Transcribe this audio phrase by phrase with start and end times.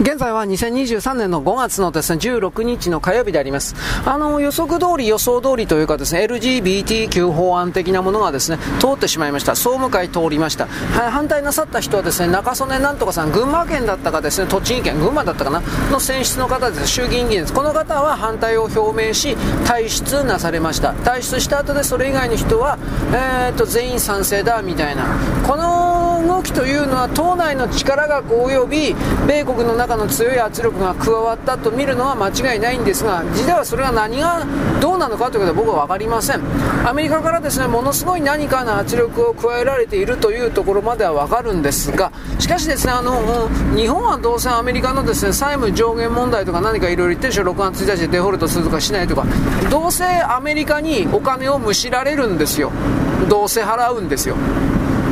[0.00, 3.76] 現在は2023年の5月のですね、16日の火曜日であります。
[4.04, 9.54] あの、予測通り予想通りというかですね、LGBTQ 法案的なものがですね、通ってしまいました。
[9.54, 10.66] 総務会通りました。
[10.66, 15.62] はい、反対なさった人はですね、中曽根なんとかさん、群馬県だったかですね、栃木県、群馬だったかな、
[15.92, 16.88] の選出の方です。
[16.88, 17.52] 衆議院議員です。
[17.52, 20.92] この方は反対を表明し、退出なされました。
[21.04, 22.78] 退出した後でそれ以外の人は、
[23.12, 25.04] えー、っと、全員賛成だ、みたいな。
[25.46, 28.96] この動きというのは、党内の力が及び、
[29.28, 34.46] 米国の中の強い圧力が加わったと見るのは間違いないんですが実はそれは何が
[34.80, 36.40] どうなのかということは僕は分かりません。
[36.86, 49.24] アメリカからですねものすごい何かの圧力を加えられているというところまでは分かるんですがしかしですねあの日本はどうせアメリカのですね債務上限問題とか何かいろいろ言ってるでしょ6月1日でデフォルトするとかしないとか
[49.70, 52.70] どうせアメリカにお金をむしられるんですよ。
[53.28, 54.36] どうせ払うんですよ。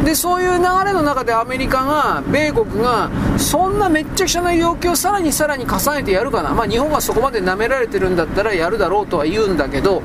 [0.05, 10.02] でそういう流れの中でアメリカが、米国が、そんなめっちゃくちゃな要求をさらにさらに重ねてやるかな、まあ、日本はそこまで舐められてるんだったらやるだろうとは言うんだけど、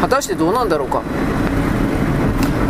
[0.00, 1.02] 果たしてどうなんだろうか。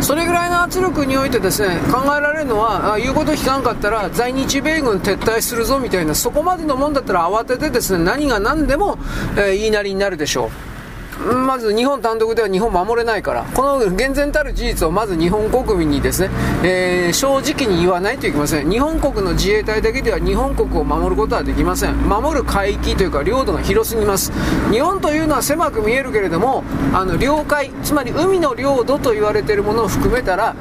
[0.01, 8.99] それぐらいの圧力においてですね考えられるのはあ言うこと聞かんかったら在日米軍撤退するぞみたいなそこまでのもんだったら慌ててですね何が何でも、
[9.35, 10.76] えー、言いなりになるでしょう。
[11.17, 16.29] まず日本単独では日本守れないから、この厳然たる事実をまず日本国民にですね、
[16.63, 18.69] えー、正直に言わないといけません。
[18.69, 21.95] 日本国の自衛隊だけでは日本国を守ることはできません。
[21.95, 24.31] 守る海域というか領土が広すぎます。
[24.71, 30.55] 日本というのは狭く見えるけれども、あの領海、つまり海の領土と言われているものを含めたら、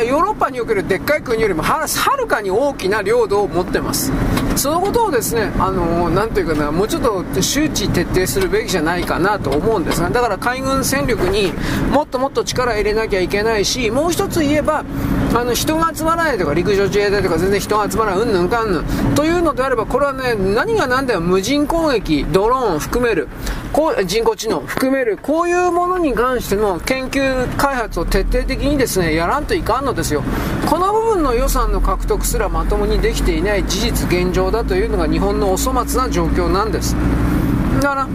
[0.00, 1.86] えー、ヨーロッパにおけるでっかい国よりもは
[2.18, 4.12] るかに大きな領土を持ってます。
[4.56, 11.52] そのことをですね、あのー、なんというかな、もうちょっと周知徹底するべきじゃないかなと思うんですが、だから海軍戦力に
[11.92, 14.84] もっともっと力入れなきゃいけないし、もう一つ言えば、
[15.34, 23.28] あの人が集まらないとか陸上自衛隊とか全然人が集まらないうんぬんかんぬんというのであればこれはね何が何でも無人攻撃ドローンを含める
[23.72, 30.22] こう人工知能含めるこういうものに関しての研究開発を徹底的にですねやらんといかんのですよ。
[30.66, 36.96] この部分の予算の獲得すらまともにできていない事実現状だというのが日本のお粗末な状況なんです。
[37.80, 38.08] だから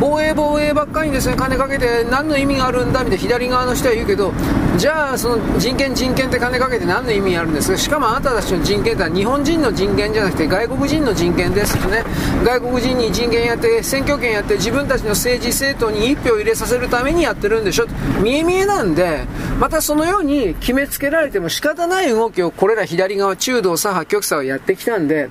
[0.00, 1.36] 防衛防衛ばっかりにですね。
[1.36, 3.04] 金かけて何の意味があるんだ？
[3.04, 4.32] みたいな左側の人は言うけど
[4.78, 7.70] じゃあその人権人権って金かけて何の意味があるんです？
[7.72, 12.02] かしかもあなたたちの人権って日本人の人権じゃなくて外国人の人権ですとね。
[12.44, 17.86] 外国人に人権やって選挙権やって自分たちの政治政党に1票入れさせるためにやってるんでしょ。
[18.22, 19.26] 見え見えなんで
[19.58, 25.28] またそのように決めつけられても仕方ない動きをこれら左側中道左派極左はやってきたんで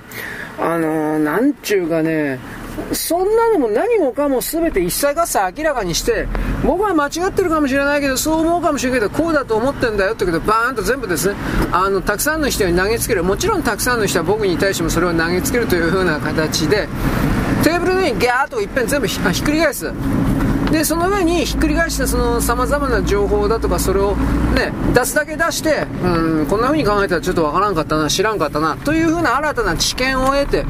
[0.58, 2.38] あのー、なんちゅうかね
[2.92, 6.26] そんなのも何もかも全て一切合切明らかにして
[6.64, 11.36] 僕は間違ってるかもしれないけどそう思うかもしれないけどこうだと思ってんだよってことバーンと全部ですね。
[11.72, 13.24] あのたくさんの人に投げつける。
[13.24, 16.88] もちろんたくさんの人は僕に対してもそれを投げつけるという風な形で
[17.62, 19.92] テーブルの上にギャーッといっぺん全部ひっくり返す。
[20.70, 24.14] でその上にひっくり返したその様々な情報だとかそれを
[24.54, 30.64] ね出すだけ出してうんこんな風に考えたらちょっとわからんかったな知らんかったなという風な新たな知見を得て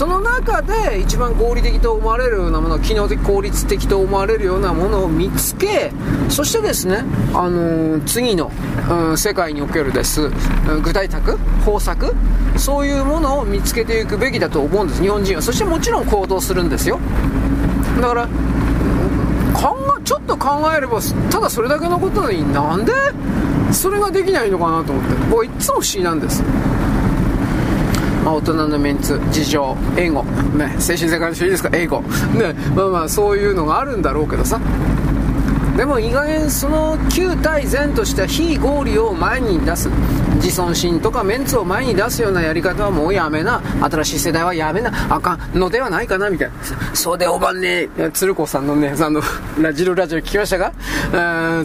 [0.00, 5.92] その中で一番合理的と思われるようなもの機能的効率的と思われるようなものを見つけ
[6.30, 8.50] そしてですね、あのー、次の、
[8.88, 10.30] うん、世界におけるです
[10.82, 12.14] 具体策方策
[12.56, 15.02] そういうものを見つけていくべきだと思うんです。
[15.02, 15.42] 日本人は。
[15.42, 16.98] そしてもちろん行動するんですよ。
[18.00, 18.26] だから
[19.52, 20.98] 考えちょっと考えれば
[21.30, 22.92] ただそれだけのことになんで
[23.70, 25.14] それができないのかなと思って。
[25.28, 26.42] 僕はいつも不思議なんです。
[28.30, 34.60] まあ、大人のメンツ、事情、英語、ね、精神世界の主義ですか、英語、ね、まあまあ、そういうのがあるんだろうけどさ、
[35.76, 39.88] でも意外にその旧対前とした非合理を前に出す。
[40.42, 43.60] 自尊心とかメンツを前に出すようなやり方はもうやめな。
[43.90, 44.90] 新しい世代はやめな。
[45.14, 46.54] あかんのではないかなみたいな。
[46.94, 49.22] そうでおばんね鶴子さんのねあの
[49.60, 50.72] ラジルラジオ聞きましたか？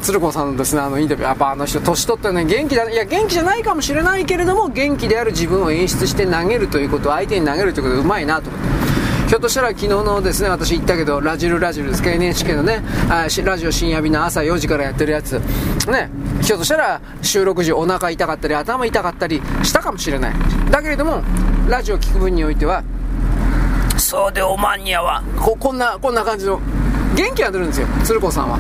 [0.02, 1.28] 鶴子さんのですねあのインタビュー。
[1.30, 8.85] やっぱあの人年取ってね元気だいや元気じゃないかもしれないけれども元気である自分を演出して投げるということ相手に投げるということうまいなと思って。
[9.28, 15.42] ひょっとしたら昨日のですね、私言ったけど、ラジルラジルですか、NHK のね、あラジオ深夜日の朝4時からやってるやつ、
[15.88, 16.12] ね、
[16.42, 20.34] ひょっとしたら収録時お腹痛かったり、頭痛かったりしたかもしれない。
[20.70, 21.24] だけれども、
[21.68, 22.84] ラジオ聞く分においては、
[23.98, 26.60] そうでおまんにゃは、ここんな、こんな感じの、
[27.16, 28.60] 元気が出るんですよ、鶴子さんは。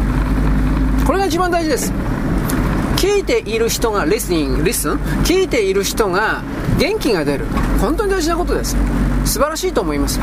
[1.06, 1.94] これが一番大事です。
[2.95, 4.94] 聞いている人がリスニング、リスン
[5.24, 6.44] 聞いている人が
[6.80, 7.45] 元気が出る。
[7.80, 8.75] 本当に大事なことです。
[9.25, 10.19] 素晴らしいと思います。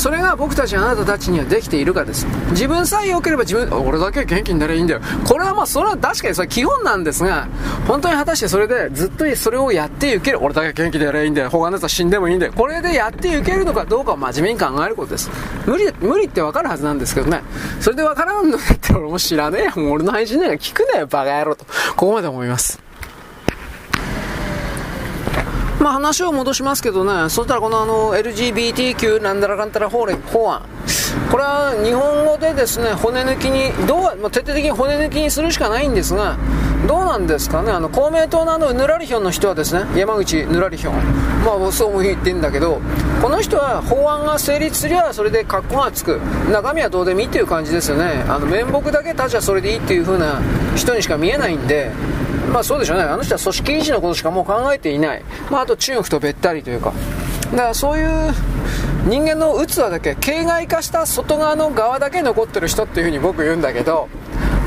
[0.00, 2.26] それが僕たちあなたたちにはできているかです。
[2.52, 5.00] 自分さえ良ければ自分俺だけ元気になればいいんだよ。
[5.28, 7.48] これはまあそれは確かにそれ基本なんですが
[7.86, 11.50] 本当に果たしてそれでずっとそれをやっていける俺だけ元気でやればいいんだよ。
[11.50, 12.52] 他のやつは死んでもいいんだよ。
[12.54, 15.30] これでやっていけるのかどうかを真面目に考えることです。
[15.66, 17.42] 無理無理って分かるはずなんですけどね。
[17.78, 19.90] それで分からんのって俺も知らねえよ。
[19.92, 21.66] 俺の配信なんか聞くなよバカ野郎と。
[21.94, 22.80] ここまで思います。
[25.80, 30.62] まあ話を戻しますけどね、そしたらこのあの LGBTQ なんだらかんたら法法案、
[31.30, 36.36] これは日本語でですね、骨抜きに、どう、まあ、徹底的に骨抜きにするしかないんですが、
[36.86, 40.94] どうなんですかね、あの公明党のあのぬらりひょんの人はですね、山口ぬらりひょん、
[41.46, 42.78] まあそうも言ってんだけど、
[43.22, 46.18] この人は法案が成立すりゃそれで格好がつく、
[46.52, 50.42] 中身はどうでもいいっていう感じですよね、あの面目だけ立ちゃそれでいいっていう風な
[50.76, 51.90] 人にしか見えないんで、
[52.52, 53.04] まあそうでしょうね。
[53.04, 55.22] あの人は組織維持のことしかもう考えていない。
[55.50, 56.92] まああと中国とべったりというか。
[57.52, 58.32] だからそういう
[59.06, 64.08] 人間の器だけ、形骸化した外側の側だけ残ってる人っていうふうに僕言うんだけど、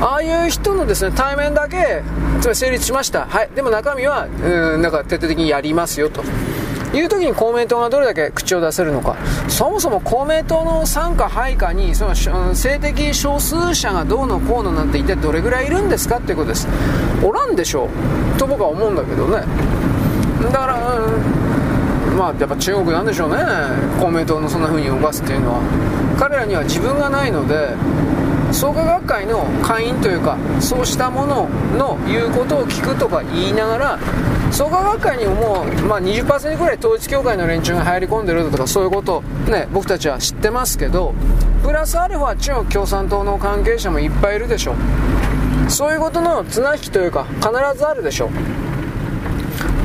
[0.00, 2.02] ああいう人のですね、対面だけ、
[2.40, 3.26] つまり成立しました。
[3.26, 3.50] はい。
[3.54, 6.22] でも中身は、うん、なんか徹底的にやりますよと。
[6.96, 9.16] いう時に公明党がどれだけ口を出せるのか、
[9.48, 12.14] そもそも公明党の参加、配下にその
[12.54, 16.68] 性的少数者がどうのこうのなんて一体どれぐらいいるんですかっていうことです、
[17.22, 17.88] おらんでしょ
[18.36, 19.42] うと僕は思うんだけどね、
[20.52, 20.76] だから、
[22.16, 23.36] まあ、やっぱ中国なんでしょうね、
[24.00, 25.60] 公明党のそんな風に動かすっていうのは、
[26.18, 27.74] 彼らには自分がないので、
[28.52, 33.98] 創価学会の会員というかそうしたものの言うことを聞くとか言いながら
[34.54, 39.20] 創価学会にももう、まあ、20%ぐらい統一教会の連中が入り込んでるとかそういうこと
[39.50, 41.12] ね僕たちは知ってますけど
[41.64, 44.76] プラスアルファ中国共産党の関係者もいっぱいいるでしょ
[45.68, 48.30] そういうことの綱引きというか必ずあるでしょ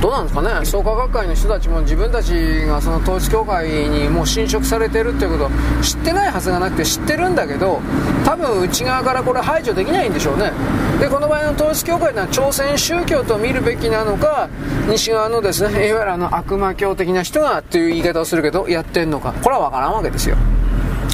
[0.01, 0.65] どうなんですかね。
[0.65, 2.31] 創価学会の人たちも自分たち
[2.65, 5.49] がその統一教会にもう侵食されてるっていうことを
[5.81, 7.81] 知ってないはずがなくて知ってるんだけど
[8.23, 10.53] 多分内側からこれ排除できないんでしょうね。
[10.99, 14.49] でこの場合の統一教会というのは朝鮮宗教と見るべきなのか
[14.89, 19.33] 西側のですねいわゆるあの悪魔教的な人がという言い方をするけどやってんのか。
[19.33, 20.35] これは分からんわけですよ。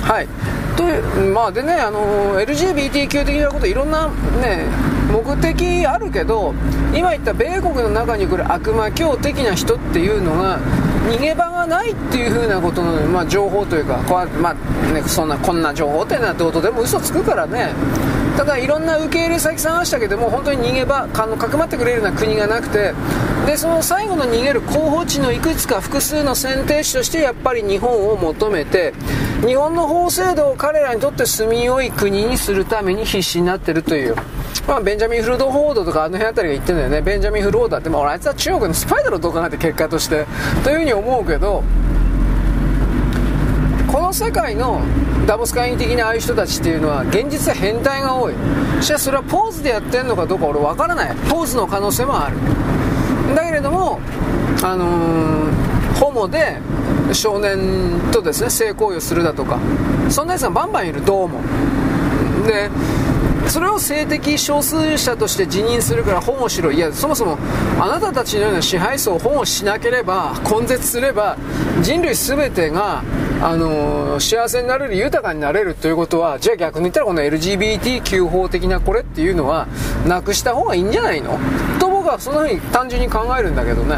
[0.01, 0.27] はい。
[0.75, 4.07] というまあでねあの LGBTQ 的なこといろんな
[4.41, 4.65] ね
[5.11, 6.53] 目的あるけど
[6.93, 10.59] 今言った米国の中に来る悪魔教的な人っていうのが
[11.09, 14.53] 逃げ場がないっていう風なことの、まあ、情報というかこう、まあ
[14.93, 17.73] ね、そんなこんな情報っていうのはどうとでも嘘つくからね。
[18.37, 22.93] ただいろんな受け入れ先探したけども本当に逃げ場かのかくまってくれるような国がなくて
[23.45, 28.93] でその最後の逃げる候補地のいくつか複数の選定肢としてやっぱり日本を求めて
[29.45, 34.15] 日本の法制度を彼らにとって住みよい国にするために必死になってるという、
[34.67, 37.01] まあ、ベンジャミン・フルド・フォードとかあの辺あたりが言ってるんだよね。
[37.01, 40.25] ベンジャミン・フルーダって、まあ、あいつは中国のスパイだろどう考えて結果として
[40.63, 41.63] というふうに思うけど
[44.15, 44.79] 世界の
[45.27, 48.33] ダボス会員的なああいう人たちっていうのは現実は変態が多い。
[48.81, 51.15] しかしそれはポーズでやってるのかどうか俺分からない。
[51.29, 52.37] ポーズの可能性もある。
[53.35, 53.99] だけれども
[54.63, 56.59] あのー、ホモで
[57.11, 59.59] 少年とですね性行為をするだとか。
[60.09, 61.41] そんなやつがバンバンいるどうも。
[62.47, 62.69] で
[63.49, 66.71] それを性的少数者として辞任するから保護しろ。
[66.71, 67.37] いやそもそも
[67.81, 71.35] あなたたちのような支配層を保護しなければ根絶すれば
[71.81, 73.03] 人類全てが、
[73.41, 79.67] あの、幸せになれる豊かになれるということはじゃあ逆に言ったらこの LGBTQ 法的なこれっていうのは
[80.07, 81.37] なくした方がいいんじゃないの
[81.79, 83.97] と僕はそんな風に単純に考えるんだけどね。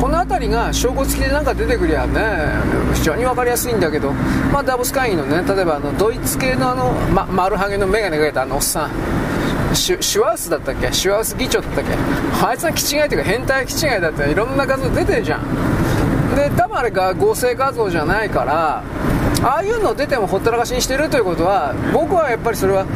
[0.00, 2.48] この辺りが証拠付きでなんか出てくりゃね
[2.94, 4.10] 非常に分かりやすいんだけど、
[4.52, 8.90] まあ、ダボス会議のね例えばあのドイツ系のあの、ま、丸ハゲの眼鏡かけたあのおっさん
[9.76, 10.92] シュワースだったっけ？
[10.92, 11.90] シュワース議長だったっけ？
[12.44, 15.40] あいつの気違いというか変態気違いだっていろんな画像出てるじゃん。
[16.36, 18.82] で多分あれが合成画像じゃないから
[19.44, 22.86] ああいうの出てもほったらかしにしてるということは僕はやっぱりそれは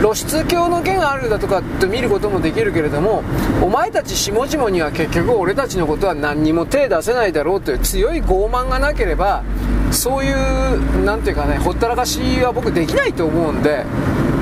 [0.00, 3.24] 露出狂の件があるだとかって見ることもできるけれども
[3.62, 9.42] お前たち下々には結局俺たちのことは何にも手出せないだろうという強い傲慢がなければ
[9.90, 13.84] そういう何ていうかねほったらかしは僕できないと思うんで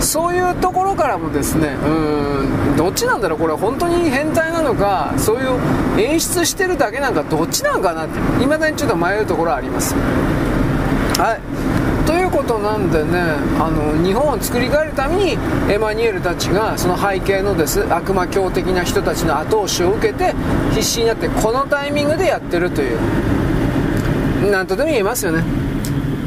[0.05, 9.95] そういうところからもですねうんどっちなんだろうこれ本当に変態なのかそういう演出してるだけなんかどっちなのかなって未だにちょっと迷うところはあります。
[9.95, 12.07] はい。
[12.07, 13.21] ということなんでね
[13.59, 15.39] あの日本を作り変えるために
[15.73, 20.35] エマニュエルたちがその背景のです悪魔教的な人たちの後押しを受けて
[20.73, 25.64] 必死になってこのタイミングでやってるという何とでも言えますよね。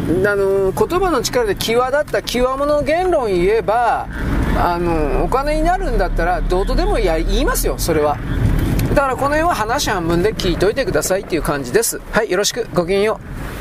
[0.08, 4.08] あの言葉の力で際立った際物言論言えば
[4.58, 8.18] あのお金になるんだったらどうとでもや言いますよそれは。
[8.96, 12.02] だからこの辺は話半分で聞いといてくださいっていう感じです。
[12.12, 12.68] はいよろしく。
[12.74, 13.20] ごきげんよ
[13.54, 13.57] う。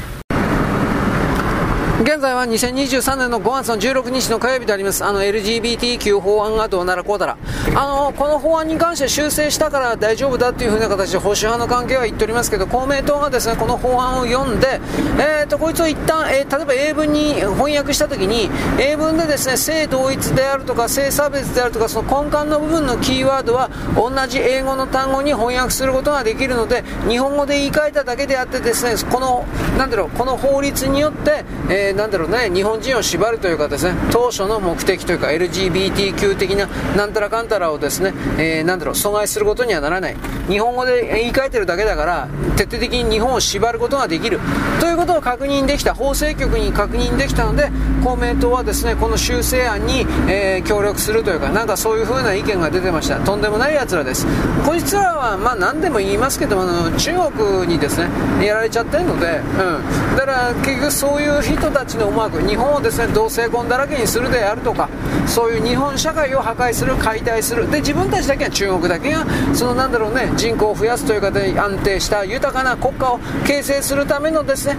[2.07, 5.05] 現在は2023年の5月の16日の火曜日であります。
[5.05, 7.37] あの LGBTQ 法案がどうならこうだら。
[7.75, 14.81] あの、この法案に関して修正したから大丈夫だっていう風な形で保守派の関係は言っておりますけど、公明党がですね、この法案を読んで、
[15.19, 29.45] えーと、こいつを一旦、えー、例えば英文に翻訳したときに、英文でですね、性同一であるとか、性差別であるとか、その根幹の部分のキーワードは同じ英語の単語に翻訳することができるので、日本語で言い換えただけであってですね、この、
[29.77, 40.17] なんだろう、この法律によって、えー、なんだろうね、日本人を縛るというかですね、当初の目的というか LGBTQ 的ななんたらかんたらをですね、えー、なんだろう、阻害することにはならない。
[40.49, 44.39] 日本語で言い換えてるだけだから、徹底的に日本を縛ることができる。
[44.79, 47.71] ということを確認できた、法制局に確認できたので、
[48.05, 53.17] 公明党はですね、この修正案に、えー、協力するというか、なんかそういう風な意見が出てました。
[53.21, 54.27] とんでもない奴らです。
[54.67, 58.09] こいつらは、まあ何でも言いますけども、あの中国にですね、
[58.45, 60.17] やられちゃってるので、うん。
[60.17, 64.89] だから結局そういう人たちの思惑、日本をですね、同性婚だらけにするであるとか、
[65.27, 67.71] そういう日本社会を破壊する、解体する。
[67.71, 69.25] で、自分たちだけは中国だけが、
[69.55, 74.77] そのなんだろうね、人口を増やすというかで安定した豊かな国家を形成するためのですね、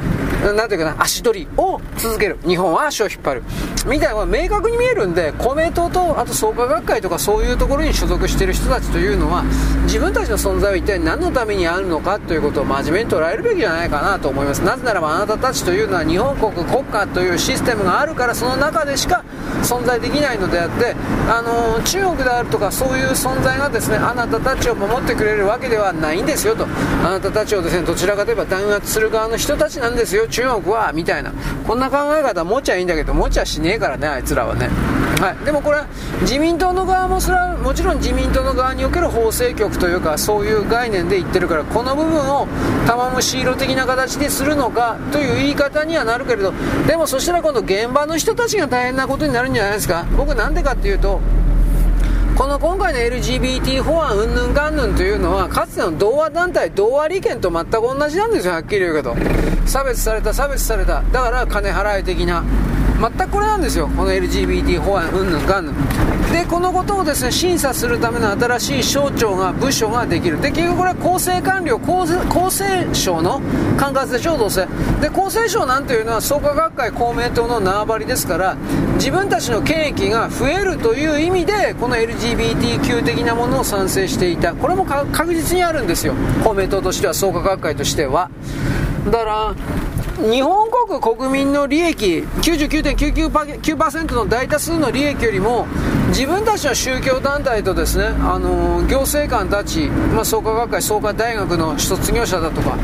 [0.56, 2.38] なんていうかな、足取りを続ける。
[2.46, 3.44] 日本は足を引っ張る。
[3.86, 9.44] みたいなのが明確に見えるんで、公明党と、あと創価学会とかそういうところに所属している人たちというのは、
[9.84, 14.60] 自分たちの存在は一体何のためにあるのかということを真面目に捉えるべきじゃないかなと思います。
[14.60, 19.24] なぜならばあなたたちというのは日本国国家というシステムがあるから、その中でしか
[19.62, 20.96] 存在できないのであって、
[21.30, 26.66] あの、中国であるとかそういう存在がですね、あなたたちを守ってくれるわけではないんですよと。
[27.06, 31.34] あなたたちをですね、どちらかといえば弾圧する側の人たちなんですよ、中国は、みたいな。
[31.68, 34.70] こんな考え方持っちゃいいんだけど、持っちゃしねえからね、あいつらはね。
[35.20, 35.88] はい、でもこれは
[36.22, 42.48] 自民党の側もそれはもちろん自民党の側における法制局というかそういう概念で言ってるからこの部分を
[42.86, 46.54] 玉虫色的な形でするのかという言い方にはなるけれど
[46.86, 50.06] でもそしたら今度現場の人たちが大変なことになるんじゃないですか。
[50.16, 51.20] 僕なんでかっていうと
[52.38, 59.16] この今回の LGBT 法案うんぬんかんぬんというのはかつての同和団体同和利権と全く同じなんですよはっきり言うけど。
[59.66, 61.02] 差別された差別された。
[61.12, 62.44] だから金払い的な。
[63.02, 65.76] 全くこれなんですよ、この LGBT 法案、うんぬんかんぬん。
[66.38, 70.40] で、このことをですね、審査するための新しい省庁が、部署ができる。
[70.40, 73.42] で、結局これは厚生官僚、厚生省の
[73.76, 74.68] 管轄でしょう、どうせ。
[75.02, 78.56] で、厚生省なんていうのは創価学会公明党の縄張りですから、
[78.98, 84.54] 自分たちの権益が増えるという意味で、この LGBTQ 的なものを賛成していた。
[84.54, 86.14] これも確実にあるんですよ。
[86.44, 88.30] 公明党としては、創価学会としては。
[89.10, 89.56] だから、
[90.18, 95.68] 日本国国民の利益99.99%の大多数の利益よりも
[96.08, 102.78] 自分たちの宗教団体とですね、あの行政官たち、まあ、創価学会、創価大学の卒業者だとか、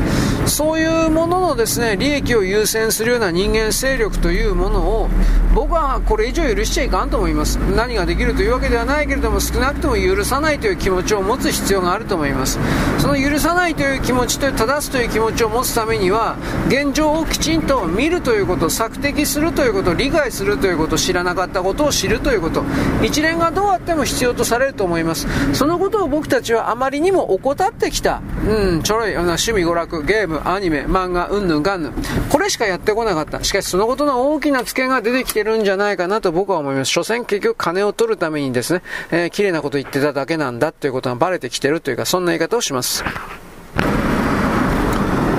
[0.46, 5.08] そういうもののですね、利益を優先するような人間勢力というものを、
[5.54, 7.56] 僕はこれ以上許しちゃいかんと思います。
[7.56, 12.58] 何ができるというわけではないけれども、少なくとも許さないという気持ちを持つ必要があると思います。
[12.98, 16.36] その許さないという気持ちと正すという気持ちを持つためには、
[16.68, 22.64] 現状をきちんと見るということ、索敵するということ、理解するということ、知らなかったことを知るということ、
[23.02, 25.26] 一連がどうあっても必要とされると思います。
[25.54, 28.22] そのことを僕たちはあまりにも怠ってきた。
[28.46, 31.92] うん、ちょろい、趣味娯楽、ゲーム、アニメ、漫画、うんぬんかんぬん。
[32.30, 33.42] これしかやってこなかった。
[33.42, 36.90] しかしそのことの大きなツケが出てきてるんじゃないかなと僕は思います。
[36.90, 43.04] 所詮結局金を取るためにですね、えー、綺麗なこと言ってただけなんだということがバレてきてるというか、そんな言い方をします。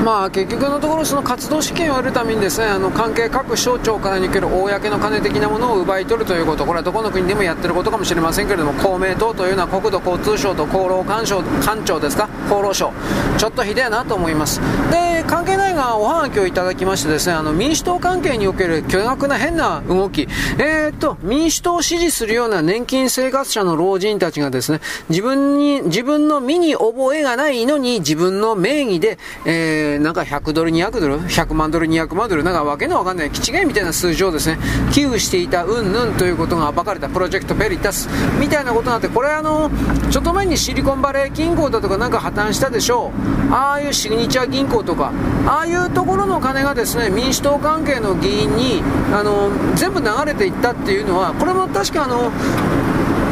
[0.05, 6.63] まあ、結局のところその活動資金を得るためにですねあの関係各省庁からにおける公の金的なものを奪い取るということ。
[6.63, 12.29] これはどこの国でもやってることかもしれませんけれども公明党というのは国土交通省と厚労官省官庁ですか？
[12.45, 12.93] 厚労省。
[13.39, 14.61] ちょっとひでえなと思います。
[14.91, 20.27] で関係がおはがきをいただきましてですねあの民主党関係における巨額な変な動き
[20.57, 24.79] えー、っと民主党を支持するような年金生活者の老人たちがですね
[25.09, 34.59] 自分に自分の身に覚えがないのに自分の名義で、えーなんか100ドル、200ドル、100万ドル、200万ドル、なんかわけのわかんない、気違いみたいな数字をですね、
[34.93, 38.07] 寄付していたうんぬんということが暴かれたプロジェクトペリタス
[38.39, 39.71] みたいなことになって、これあの、
[40.11, 43.11] ちょっと前にシリコンバレー銀行だとかなんか破綻したでしょ
[43.49, 43.53] う。
[43.53, 45.11] ああいうシグニチャー銀行とか、
[45.47, 48.81] ああいうところの金がですね、民主党関係の議員に、
[49.13, 52.31] あの、全部流れていったっていうのは、これも確かあの、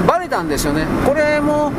[0.08, 0.86] バレたんですよね。
[1.06, 1.72] これも、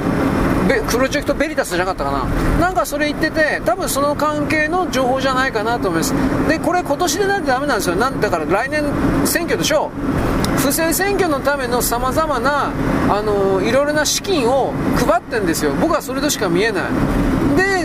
[0.90, 2.24] プロジェクトベリタスじゃなかったかな。
[2.58, 6.14] なんかそれ言ってて多分その関係の情報じゃないかなと思います。
[6.48, 7.96] でこれ今年でないとダメなんですよ。
[7.96, 8.82] なんだから来年
[9.26, 9.90] 選挙でしょ。
[10.56, 12.70] う不正選挙のためのさまざまな
[13.10, 15.72] あのいろいろな資金を配ってるんですよ。
[15.80, 16.84] 僕はそれとしか見えない。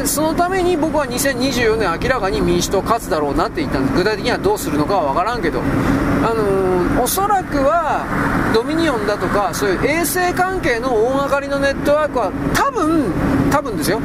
[0.10, 3.96] そのために僕は2024年明らかに民主党勝つだろうなって言ったんです。
[3.96, 8.06] 具体的にはどうするのかは分からんけど、あのー、おそらくは
[8.54, 13.14] ドミニオンだとかそういう衛生関係の大掛かりのネットワークは多分
[13.52, 14.02] 多分ですよ。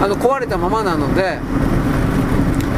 [0.00, 1.38] あの壊れたままなので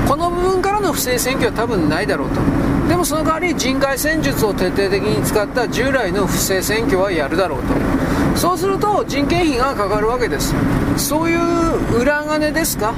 [0.09, 2.41] この部分からの不正選挙は多分ないだろうと。
[2.89, 7.92] でもその代わり人海戦術を徹底的に使った従来の不正選挙はやるだろうと。
[8.37, 10.55] そうすると人件費がかかるわけです。
[10.97, 12.95] そういう裏金ですか？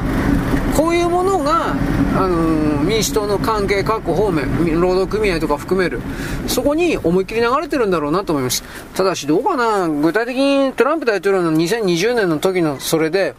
[0.77, 1.73] こういうものが、
[2.17, 6.01] あのー、民主党の関係各方面労働組合とか含める。
[6.49, 8.65] そこに思いっきり流れてるんだろうなと思います。
[8.95, 9.89] ただしどうかな？
[9.89, 13.35] 具体的にトランプ大統領の2020年の時のそれで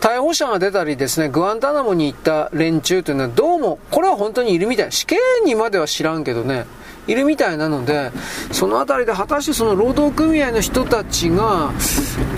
[0.00, 4.92] 逮捕者が出たりですね、グアンタナモに行った連中というのはどうも、これは本当にいるみたい。
[4.92, 6.66] 死刑にまでは知らんけどね、
[7.06, 8.10] いるみたいなので、
[8.52, 11.72] その辺りで果たしてその労働組合の人たちが、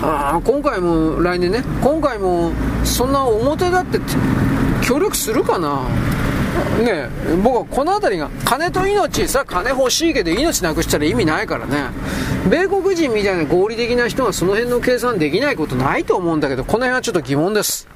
[0.01, 2.51] あ今回も来年ね、今回も
[2.83, 3.99] そんな表だって
[4.83, 5.83] 協力するかな?
[6.83, 7.07] ね
[7.43, 11.89] 僕はこの辺りが金と命さ金欲しいけど命なくしたら意味ないからね。
[12.49, 17.87] 米国人みたいな合理的な人はその辺の計算できないことないと思うんだけどこの辺はちょっと疑問です。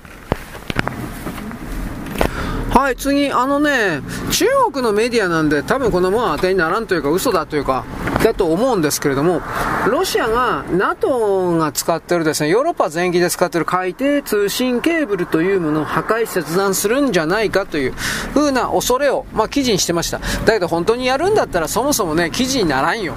[2.73, 4.01] はい、次、あのね、
[4.31, 7.83] 中国のメディアなんで、多分このまま当てにならんというか、嘘だというか、
[8.23, 9.41] だと思うんですけれども、
[9.89, 17.93] ロシアが、NATO が使ってるですね、ヨーロッパ全域で使ってる海底通信ケーブルというものを破壊切断するんじゃないかという
[18.33, 20.19] 風な恐れを、まあ、記事にしてました。
[20.45, 23.15] だけど本当にやるんだったら、そもそもね、記事にならんよ。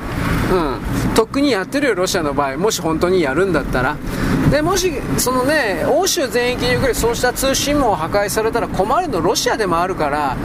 [0.53, 1.15] うん。
[1.15, 2.57] とっくにやってるよ、ロシアの場合。
[2.57, 3.97] もし本当にやるんだったら。
[4.51, 10.37] でもしそのね欧州全域におけるそうした通信網を破壊されたら困るのロシアでもあるから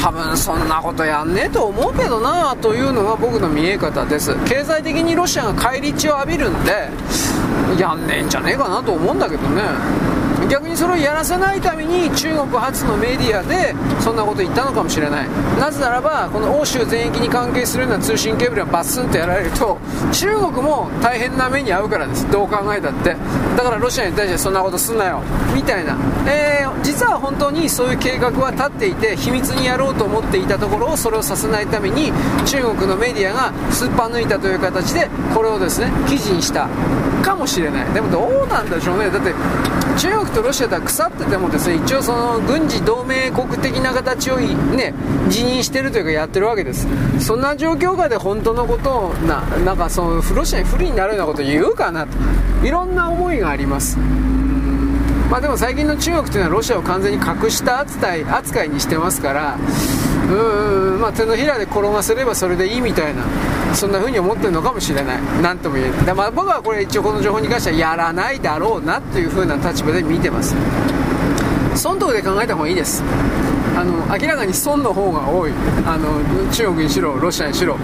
[0.00, 4.34] 多分そんなことやんねえと思うけどなというのが僕の見え方です。
[4.44, 6.88] 経済的にロシアが返り血を浴びるんで
[7.78, 9.62] やんねえんじゃねえかなと思うんだけどね。
[10.48, 15.28] 逆にそれをやらせないために中国発のメディアでそんなこと言ったのかもしれない。
[15.58, 19.78] なぜならばこの欧州全域に関係するような通信ケーブルがバスンとやられると
[20.12, 22.30] 中国も大変な目に遭うからです。
[22.30, 23.16] どう考えたって。
[23.56, 25.20] だからロシアに対してそんなことすんなよ。
[25.54, 32.12] みたいな、えー、実は本当にそういう計画は立っていて秘密にやろうと思っていたところをそれをさせないために
[32.44, 36.68] 中国のメディアがすっぱ抜いたという形でこれをですね記事にした
[37.22, 37.94] かもしれない。
[37.94, 39.10] でもどうなんでしょうね。
[39.10, 39.34] だって
[39.98, 44.94] 中国とロシアとは腐っててもですね一応その軍事同盟国的な形をね
[45.28, 46.86] 辞任してるというかやってるわけです。
[47.18, 52.16] そんな状況下で本当のことをななんかそのロシアに不利になるようなことを言うかなと。
[52.62, 53.98] いろんな思いがあります。
[55.30, 59.58] まあでも最近の中国というのはロシアを完全に隠した扱い扱いにしてますから
[60.30, 61.00] うん。
[61.00, 63.22] まあ手のひらで転がせればそれでいいみたいな。
[63.74, 65.18] そんな風に思ってるのかもしれない。
[65.42, 70.54] 何とも言えないで、まあ、僕はこれ一応この情報に関してはやらないだろうなっていう風な立場で見てます。
[71.74, 73.02] 損得で考えた方がいいです。
[73.76, 75.52] あの明らかに損の方が多い
[75.84, 77.76] あの中国にしろロシアにしろ。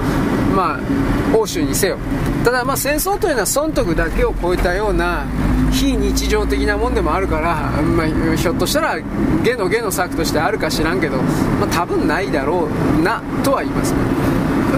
[0.57, 1.99] まあ欧州にせよ。
[2.45, 5.27] ただまあ戦争というのは損得だけを超えたような
[5.73, 9.01] 非日常的なもんでもあるから、まあ、ひょっとしたら
[9.43, 13.95] 下の下の策としてあるか知らんけど、まあ、多分ないだろうなとは言います。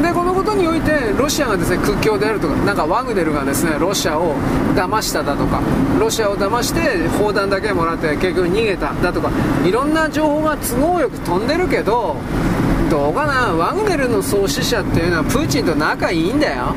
[0.02, 4.34] でこのことにおいてロシアがですね屈強であるとかなんかワグネルがですねロシアを
[4.74, 5.62] 騙しただとか
[6.00, 9.30] ロシアを騙して砲弾だけもらって結局逃げただとか
[9.64, 12.16] いろんな情報が都合よく飛んでるけど
[12.90, 16.74] どうかなワグネルの創始者っていうのはプーチンと仲いいんだよ。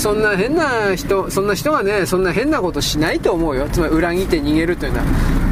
[0.00, 3.68] そんな変な人そんな人がねそんな変なことしないと思うよ。
[3.68, 5.04] つまり裏切って逃げるというのは。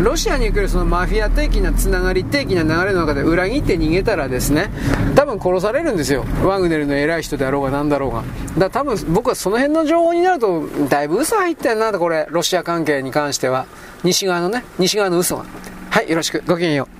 [0.03, 4.71] ロシアに来るそのマフィア的なつながり的な流れの中で裏切って逃げたらですね
[5.15, 6.25] 多分殺されるんですよ。
[6.43, 8.23] ワグネルの偉い人であろうが何だろうが。
[8.57, 12.27] だから多分僕はその辺の情報になるとだいぶ嘘入ってんなこれ。
[12.31, 13.67] ロシア関係に関しては。
[14.03, 15.45] 西側のね西側の嘘が
[15.91, 16.43] はいよろしく。
[16.47, 16.98] ごきげんよう。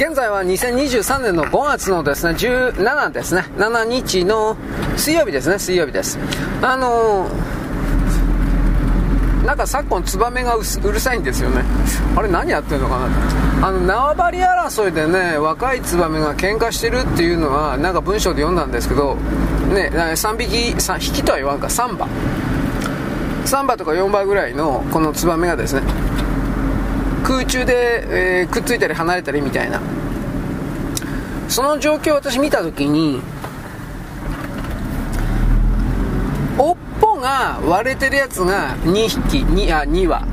[0.00, 4.56] 現在は2023年の5月のですね、17ですね、7日の
[4.96, 6.18] 水曜日ですね、水曜日です。
[6.62, 11.62] あのー、なんか昨今ツバメがうるさいんですよね。
[12.16, 12.98] あれ何やってんのか
[13.60, 19.16] なあの、縄張り争いでね、若いツバメが喧嘩してるっていうのは、なんか文章で読んだんですけど、
[19.68, 22.08] ね、3匹、3匹とは言わんか、3羽。
[23.44, 25.82] 3羽とか4羽ぐらいのこのツバメがですね、
[27.24, 29.80] 空中で、えー、くっついたり離れたりみたいな。
[31.48, 33.20] その状況を私見た時に
[36.58, 40.24] 尾っぽが割れてるやつが2匹 2, あ2羽。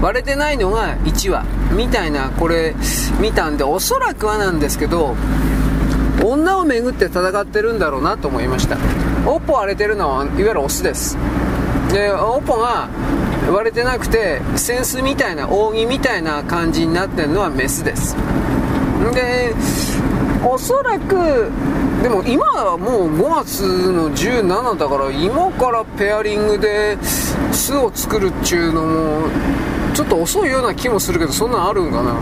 [0.00, 1.44] 割れてないのが1羽。
[1.74, 2.74] みたいなこれ
[3.20, 5.16] 見たんでおそらくはなんですけど
[6.22, 8.76] 女をめぐって戦ってるんだろうなと思いました。
[9.26, 11.16] 尾っぽ割れてるのはいわゆるオスです。
[11.92, 12.88] で尾っぽが
[13.50, 18.16] 割れてなくて扇子みたいな扇みたいな感じになってるのはメスです。
[19.14, 19.54] で
[20.44, 21.50] おそらく
[22.02, 26.98] でも今はもう5月の17だから今からペアリングで
[27.52, 29.28] 巣を作るっちゅうのも
[29.94, 32.14] ちょっと遅いような気もするけどそんなんあるんかな？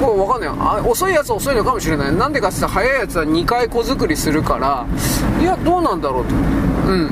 [0.00, 0.48] もう分かんない。
[0.48, 2.16] あ遅いやつは遅いのかもしれない。
[2.16, 4.86] なんでかって言ったら早いやつは2回子作りするから。
[5.40, 6.34] いやどうなんだろうと。
[6.34, 6.38] う
[6.96, 7.10] ん。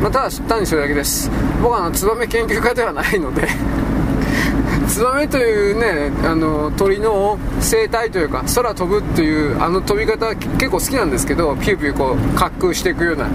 [0.00, 1.30] まあ、ただ単にそれだけです。
[1.62, 3.48] 僕はあのツバメ研究家ではないので。
[4.88, 13.26] ツバメというねあの鳥の生態というか空飛ぶっていうあの飛び方結構好きなんですけどピューピューこう滑空していくような。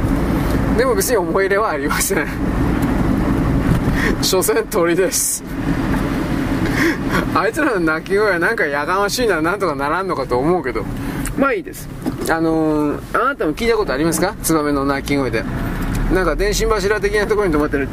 [0.78, 2.28] でも別に思い入れはありません。
[4.22, 5.44] 所詮鳥です。
[7.36, 10.86] あいつらの鳴き声はなんかやがましいななんとかならんのかと思うけど。
[11.38, 11.90] まあいいです。
[12.30, 14.36] あのー、あなたも聞いたことありますか？
[14.42, 15.44] ツバメの鳴き声で。
[16.12, 17.88] なんか電信柱的なところに止まってる。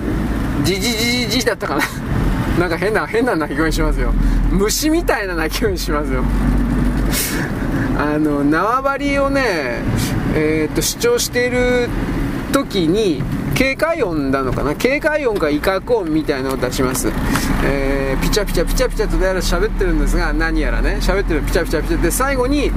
[0.65, 1.83] ジジジジジだったかな。
[2.59, 4.13] なんか変な変な鳴き声しますよ。
[4.51, 6.25] 虫みたいな鳴き声しますよ。
[7.99, 9.83] あの縄張りをね
[10.35, 11.89] えー、っと主張している
[12.53, 13.23] 時に
[13.55, 14.75] 警戒音なのかな。
[14.75, 17.09] 警戒音か威嚇音みたいなのを出します、
[17.65, 20.99] えー、ピチャピチャピチャピチャとでやら喋ってるんですが何やらね。
[21.01, 22.03] 喋ってるピチャピチャピチャ。
[22.03, 22.71] で最後に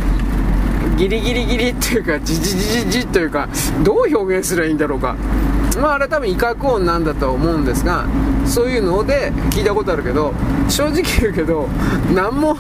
[0.98, 3.48] ギリギリギリっていうかジジジジジというか
[3.84, 5.15] どう表現すればいいんだろうか。
[5.82, 8.06] まああれ多分威嚇音なんだと思うんですが
[8.46, 10.34] そういうので聞いたことあるけど
[10.69, 11.67] 正直言うけど
[12.13, 12.58] 何も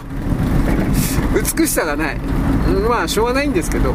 [1.35, 2.17] 美しさがない。
[2.89, 3.93] まあしょうがないんですけど。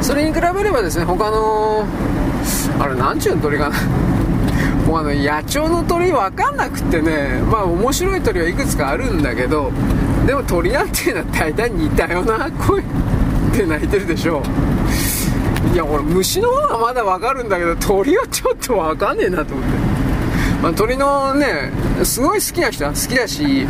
[0.00, 1.84] それに比べればですね他の
[2.80, 3.76] あれなんちゅうの鳥かな。
[4.88, 9.70] もうあの野鳥の鳥分かんなくってねまあ面白い鳥はいくつかあるんだけど
[10.26, 12.82] でも鳥なんていうのは大体似たような声
[13.56, 14.42] で鳴いてるでしょ。
[15.72, 19.76] いや俺虫の方がまだ分かるんだけど鳥はちょっと分かんねえなと思って、
[20.62, 21.72] まあ、鳥のね
[22.04, 23.66] すごい好きな人は好きだし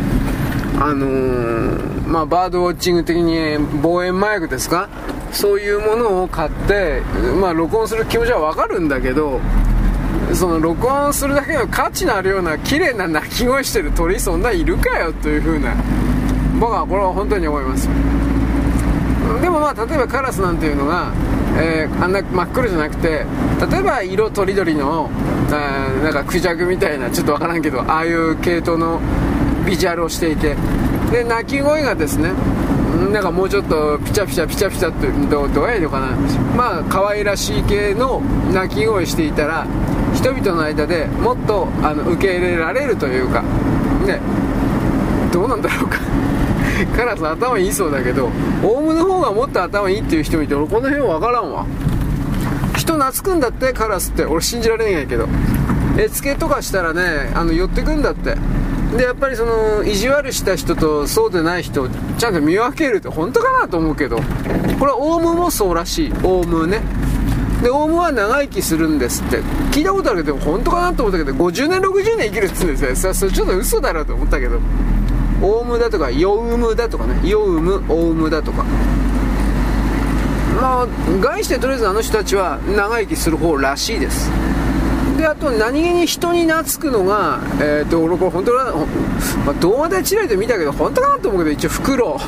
[0.79, 4.89] あのー、まあ、バードウォッチング的に望遠マイクですか？
[5.31, 7.01] そういうものを買って、
[7.39, 9.39] まあ、録音する気持ちは分かるんだけど
[10.33, 15.75] その録音するだけの価値のあるような綺麗な鳴き声してる鳥そんないるかよという風な
[16.63, 17.89] 僕はこれは本当に思います。
[19.41, 21.11] でもまあ例えばカラスなんていうのが、
[21.57, 23.25] えー、あんな真っ黒じゃなくて
[23.69, 25.09] 例えば色とりどりの
[25.51, 29.01] あなんかクジャクみたいなちょっとわからんけどああいう系統の
[29.65, 30.55] ビジュアルをしていて
[31.11, 32.31] で鳴き声がですね
[33.11, 36.15] なんかもうちょっとピチャピチャピチャピチャってどどうやるのかな。
[36.55, 38.21] まあ可愛らしい系の
[38.53, 39.67] 鳴き声していたら
[40.15, 43.41] 人々の間でもっとあの受け入れられるというか
[44.05, 44.21] ね
[45.33, 45.97] どうなんだろうか。
[46.95, 48.29] カラス頭いいそうだけど
[48.63, 51.65] オウムの方がもっと頭いいっていう人見て俺この辺分からんわ。
[52.77, 54.25] 人懐くんだってカラスって。
[54.25, 55.27] 俺信じられないけど。
[55.97, 58.35] 絵付けとかしたらねあの寄ってくんだって。
[58.97, 64.17] でやっぱりその意地悪した人とそうでない人ちゃんと見分けるって本当かなと思うけど。
[64.79, 66.13] これはオウムもそうらしい。
[66.23, 66.81] オウムね。
[67.61, 69.37] でオウムは長生きするんですって。
[69.71, 73.13] 聞いたことあるけど本当かなと思ったけど50年60年生きるっつうんですよ。
[73.13, 74.59] それちょっと嘘だろうと思ったけど。
[75.43, 77.19] オウムだとかヨウムだとかね。
[77.27, 78.63] ヨウムオウムだとか。
[80.55, 80.87] まあ
[81.19, 84.31] 概してとりあえずあの人たちは長生きする方らしいです。
[85.17, 88.73] であと何気に人に懐くのがえっ、と俺これ本当だ、
[89.45, 92.19] まあ、動画でチラリと見たけど本当かなと思うけど一応フクロウ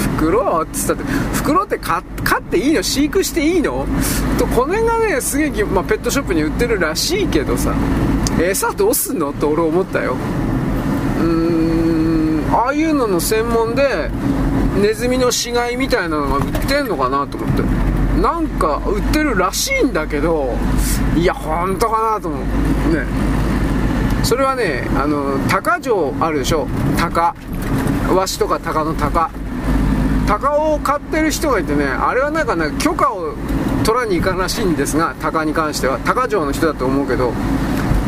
[0.00, 2.82] フクロウっつったってフクロウって飼っていいの？
[2.82, 3.86] 飼育していいの？
[4.38, 7.74] とこの辺がねすげえ、まあ、ペットショップに売ってるらしいけどさ。
[8.40, 9.30] 餌どうすんの？
[9.30, 10.16] って俺思ったよ。
[12.74, 14.10] いうのの専門で
[14.80, 17.62] ネズミの死骸みたいなのが売ってんのかなと思って。
[18.20, 20.54] なんか売ってるらしいんだけど
[21.16, 22.40] いや本当かなと思う。
[22.94, 23.04] ね。
[24.22, 26.68] それはねあの鷹城あるでしょ？
[26.96, 27.34] 鷹。
[28.14, 29.30] ワシとか鷹の鷹。
[30.26, 33.34] 鷹を飼ってる人がいてねあれはなんかね許可を
[33.84, 35.98] 取らに行かんらしいんですが鷹に関しては。
[35.98, 37.32] 鷹城の人だと思うけど。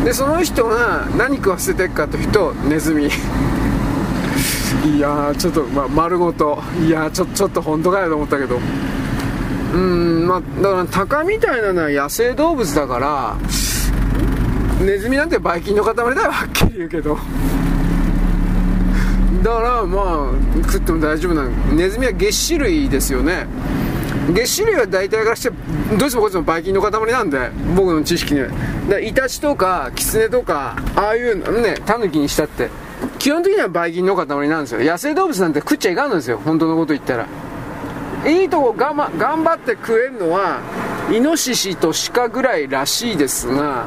[0.05, 3.11] でその人が何食わせてっかというとネズミ。
[4.85, 6.62] いやちょっと、まあ、丸ごと。
[6.87, 8.59] いやちょちょっと本当かよと思ったけど。
[9.74, 13.37] うんまあだから鷹みたいなのは野生動物だから
[14.85, 17.18] ネズミなんてばい菌の塊だよはっきり言うけど。
[19.42, 23.46] だからまあ食っても大丈夫なネズミは月種類ですよね。
[24.33, 25.50] 月種類は大体からして
[25.96, 28.48] どうしてもこっちもばい菌の塊なんで僕の知識には。
[28.88, 32.70] だイタチとかキツネとかああいうのねタヌキにしたって。
[33.18, 34.81] 基本的にはばい菌の塊なんですよ。
[34.81, 36.40] 野生動物なんて食っちゃいかんのですよ。
[36.44, 37.26] 本当のこと言ったら。
[38.26, 40.61] いいとこ頑張頑張って食えるのは
[41.12, 43.87] イノシシと鹿ぐらいらしいですが、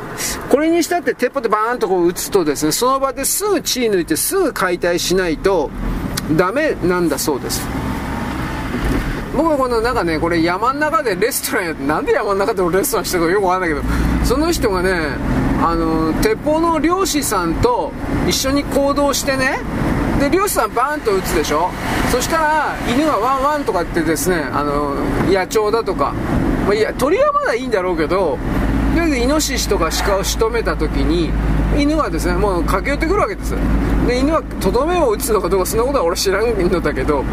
[0.49, 5.69] これにしたって鉄砲でバーンとこう撃つとですね、その場ですぐ血抜いてすぐ解体しないと
[6.37, 7.61] ダメなんだそうです。
[9.35, 13.81] 僕はこのなんかね、これ山の中でレストランやって、なんで山の中でもレストランしてるかよくわかんないけど、
[14.23, 15.17] その人がね、
[15.61, 17.91] あの、鉄砲の漁師さんと
[18.27, 19.59] 一緒に行動してね、
[20.19, 21.69] で漁師さんバーンと撃つでしょ。
[22.11, 24.95] そしたら犬がワンワンとかってですねあの
[25.31, 26.13] 野鳥だとか、
[26.65, 28.37] まあ、いや鳥はまだいいんだろうけど
[28.95, 31.29] とりあえずイノシシとか鹿を仕留めた時に
[31.79, 33.55] 犬はですねもう駆け寄ってくるわけです。
[34.07, 37.23] で犬はとどめを打つのかどうかそんなことは俺知らんのだけど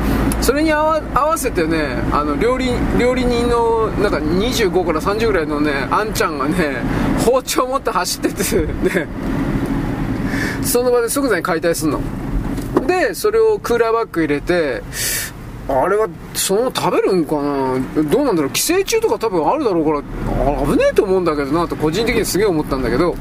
[0.42, 6.82] それに合わせてねあの料理料理人のなんか25から30ぐらいのねあんちゃんがね
[7.24, 9.08] 包丁持って走っててね
[10.62, 12.00] その場で即座に解体するの。
[12.86, 14.82] でそれをクーラーバッグ入れて
[15.68, 17.80] あれはその食べるんかな？
[18.04, 18.52] どうなんだろう？
[18.52, 20.02] 寄生虫とか多分あるだろうから
[20.66, 23.16] 危ねえと思うんだけどなと個人的にすげえ思ったんだけど。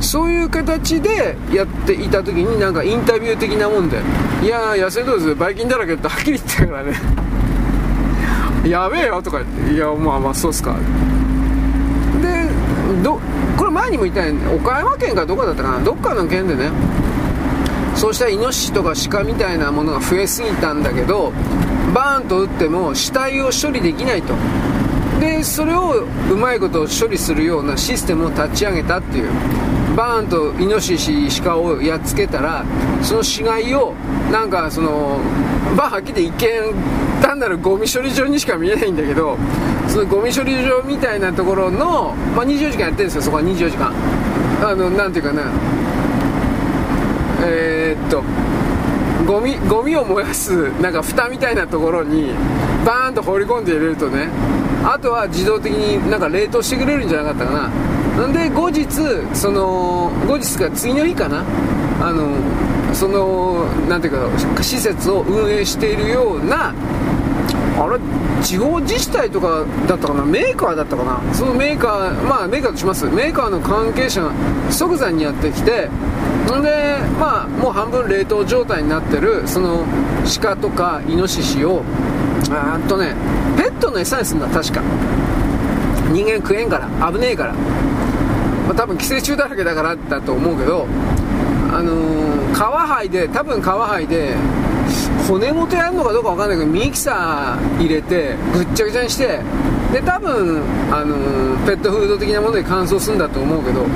[0.00, 3.98] そういう形でやっていた時になんかインタビュー的なもんで。
[4.42, 6.94] いやー野生動物バイキンだらけってはっきり言ったからね。
[8.66, 9.74] やべえよとか言って。
[9.74, 10.76] いやまあまあそうっすか。
[12.22, 12.48] で
[13.02, 13.20] ど
[13.56, 15.84] これ前にも言ったように岡山県かどこだったかな。
[15.84, 16.70] どっかの県でね
[17.94, 21.32] そうしたイノシシとか鹿みたいなものが増えすぎたんだけど
[21.94, 24.34] バーンと撃っても死体を処理できないと。
[25.20, 29.30] でそれをうまいこと処理するようなシステムを立ち上げたっていう。
[29.96, 32.64] バーンとイノシシ鹿をやっつけたら
[33.02, 33.94] その死骸を
[34.30, 35.18] なんかその
[35.76, 36.74] まあはっきり一見
[37.22, 39.36] 単なるゴミ処理場にしか見えないんだけど
[39.88, 43.92] そのゴミ処理場みたいなところの、まあ、24時間やってるんですよそこは24時間。
[44.62, 45.50] あのなんていうかな。
[47.42, 48.22] えー、っと
[49.26, 52.30] ゴミゴミを燃やすなんか蓋みたいなところに
[52.84, 54.28] バーンと放り込んで入れるとね
[54.84, 57.89] あとは自動的になんか冷凍してくれるんじゃなかったかな。
[58.16, 58.86] なんで後日
[59.34, 61.44] その後日か次の日かな。
[62.02, 62.36] あの
[62.94, 64.14] そのなんていう
[64.54, 66.74] か施設を運営しているような
[67.78, 67.98] あれ
[68.42, 70.24] 地方自治体とかだったかな？
[70.24, 71.34] メーカーだったかな？
[71.34, 73.06] そのメーカーまあメーカーとします。
[73.06, 74.32] メーカーの関係者が
[74.70, 75.88] 即座にやってきて
[76.50, 79.84] んでまあもう半分冷凍状態になってるその
[80.40, 81.82] 鹿とかイノシシを
[82.50, 83.14] あーっとね
[83.56, 84.82] ペットの餌にするんだ確か。
[86.12, 87.54] 人間食えんから危ねえから、
[88.70, 90.86] まあ、多分寄生虫だらけだからだと思うけど
[91.72, 94.36] あのー、皮剥いで多分皮剥いで
[95.26, 99.40] 骨元やるのかどうかわかんないけどミキサー入れてぐっちゃぐちゃにして
[99.92, 103.88] で多分、あのー、ペットフード的なもので乾燥するんだと思うけど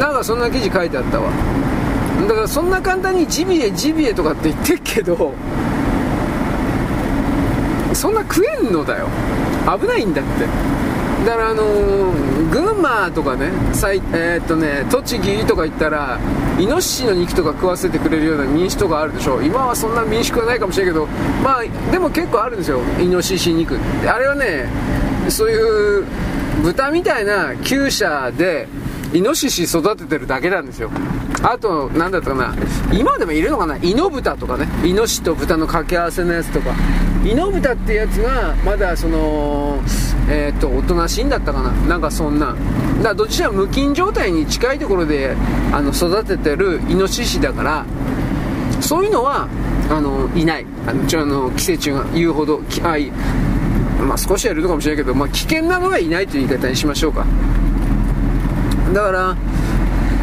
[0.00, 1.30] なんかそんな記事書いてあったわ。
[2.26, 5.34] だからそんな簡単にジビエジビエとかって言ってるけど
[7.92, 9.08] そんな食えんのだよ。
[9.78, 10.46] 危ないんだって。
[11.24, 16.18] だからあのー、群馬とかねえー、っとね栃木とか行ったら
[16.58, 19.40] イノシシの肉とか食わせてくれるような民宿とかあるでしょ。
[19.40, 21.06] 今はそんな民宿はないかもしれないけど
[21.42, 23.78] まあでも結構あるんですよイノシシ肉。
[24.06, 24.68] あれはね
[25.28, 26.06] そういう
[26.62, 28.68] 豚みたいな厩舎で
[29.12, 30.90] イノシシ育ててるだけなんですよ。
[31.42, 32.54] あと何だったかな。
[32.92, 33.76] 今でもいるのかな。
[33.76, 34.68] イノブタとかね。
[34.84, 36.70] イノシシと豚の掛け合わせのやつとか。
[37.24, 39.80] イノブタってやつがまだその
[40.28, 41.70] えー、っとおとなしいんだったかな？
[41.88, 42.58] なんかそんなだか
[43.08, 45.36] らどっちら無菌状態に近いところで
[45.72, 47.84] あの育ててるイノシシだから
[48.80, 49.48] そういうのは
[49.90, 50.66] あのいない。
[50.86, 53.10] あのちょあの寄生虫が言うほどあい
[54.00, 57.24] まあ少しはいるのかもしれないけど、まあ、危険なのがいないという言い方にしましょうか。
[58.92, 59.36] だから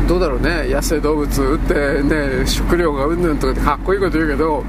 [0.08, 0.68] どうだろうね。
[0.70, 4.64] 野生動物撃ってね食料がうんぬんとかってかっこいいこと言うけど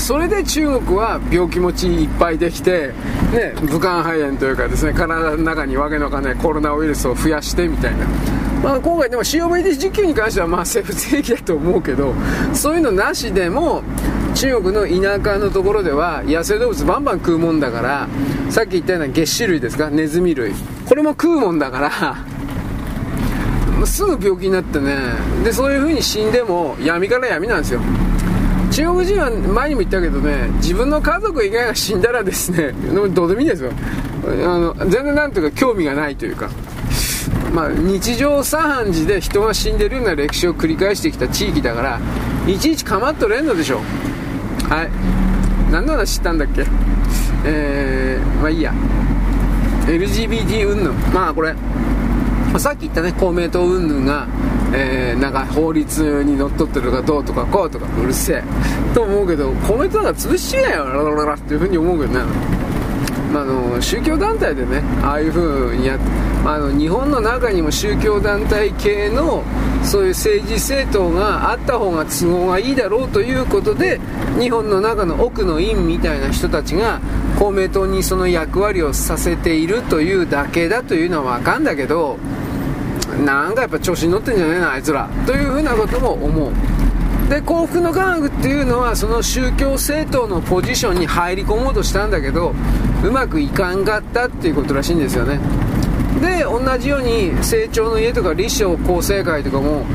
[0.00, 2.92] それで中国は病気持ちいっぱいできて、
[3.32, 8.06] ね、武漢肺炎というかですね体の中にわけのかんないコロナウイルスを増やしてみたいな、
[8.62, 12.14] まあ、今回でも COVD 実験に関してはまあ生物兵器だと思うけど
[12.54, 13.82] そういうのなしでも
[14.34, 18.08] 中国の田舎のところでは野生動物バンバン食うもんだから
[18.48, 19.90] さっき言ったような月歯類ですか？
[19.90, 20.52] ネズミ類。
[20.88, 22.16] これも食うもんだから
[23.86, 24.96] すぐ病気になってね。
[25.44, 27.80] でそういう風に死んでも闇から闇なんですよ。
[28.70, 32.72] 中国人は前にも言ったけどね自分の家族以外が死んだらですね
[33.12, 33.72] どうでもいいですよ。
[34.24, 36.48] あの全然なんというか興味がないというか。
[37.52, 42.00] まあ、日常茶飯事で人が死んでるような歴史を繰り返してきた地域だから
[42.46, 43.80] いちいち構っとれんのでしょ
[44.70, 44.72] う。
[44.72, 44.90] はい。
[45.72, 46.64] 何の話知ったんだっけ？
[47.44, 48.72] えー、まあいいや。
[49.88, 50.94] LGBT 云々。
[51.12, 51.54] まあこれ。
[52.52, 54.28] ま、さっき言ったね公明党云々が、
[54.72, 58.44] えー、なんか法律にのっとってるかどうとかこうとかうるせえ。
[58.94, 62.60] と思うけど公明党なんか潰しちゃえよララララっていうふうに思うけどね。
[63.32, 66.04] まあ、の宗教団体でねああいう風にやって、
[66.44, 69.44] まあ、の日本の中にも宗教団体系の
[69.84, 74.00] そういう政治政党があった方が都合がいいだろうということで
[74.38, 77.00] 日本の中の奥の院みたいな人たちが
[77.38, 82.18] 公明党にその役割をさせているというだけだというのは分かんだけど
[83.20, 86.52] なんかやっぱ調子に乗ってんじゃねえなあいつらというふうなことも思う。
[87.28, 92.52] で幸福の科学っていうのはその宗教政党のポジションに入り込もうとしたんだけど
[93.04, 95.38] うまくいかんかったっていうことらしいんですよね。
[96.20, 99.86] で同じように成長の家とか立正厚生会とかも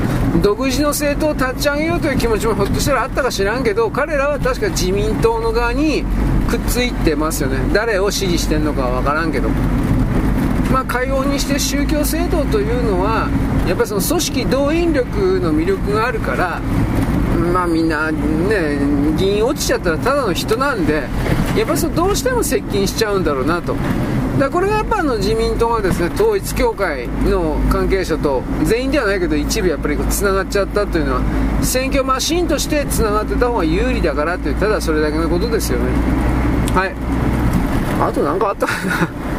[0.42, 6.04] 独自の政党を立ち上げようという気持ちもひょっとしたらあったか知らんけど彼らは確か自民党の側に
[6.48, 7.58] くっついてますよね。
[7.72, 9.50] 誰を支持してんのかは分からんけど。
[10.76, 13.30] まあ、かようにして宗教政党というのは
[13.66, 16.60] やっぱりその組織動員力の魅力があるから
[17.50, 18.76] まあみんなね
[19.16, 21.08] 議員落ちちゃったらただの人なんで
[21.56, 23.74] やっぱりそどうしても接近しちゃうんだろうなと。
[24.38, 31.22] だこれがやっぱあの自民党がですね統一教会の関係者と全員ではないけど一部やっぱりつながっちゃったというのは
[31.62, 35.90] 選挙マシンとしてつながってた方が有利だからというただそれだけのことですよね。
[36.74, 36.94] はい。
[37.98, 39.35] あと何かあったかな。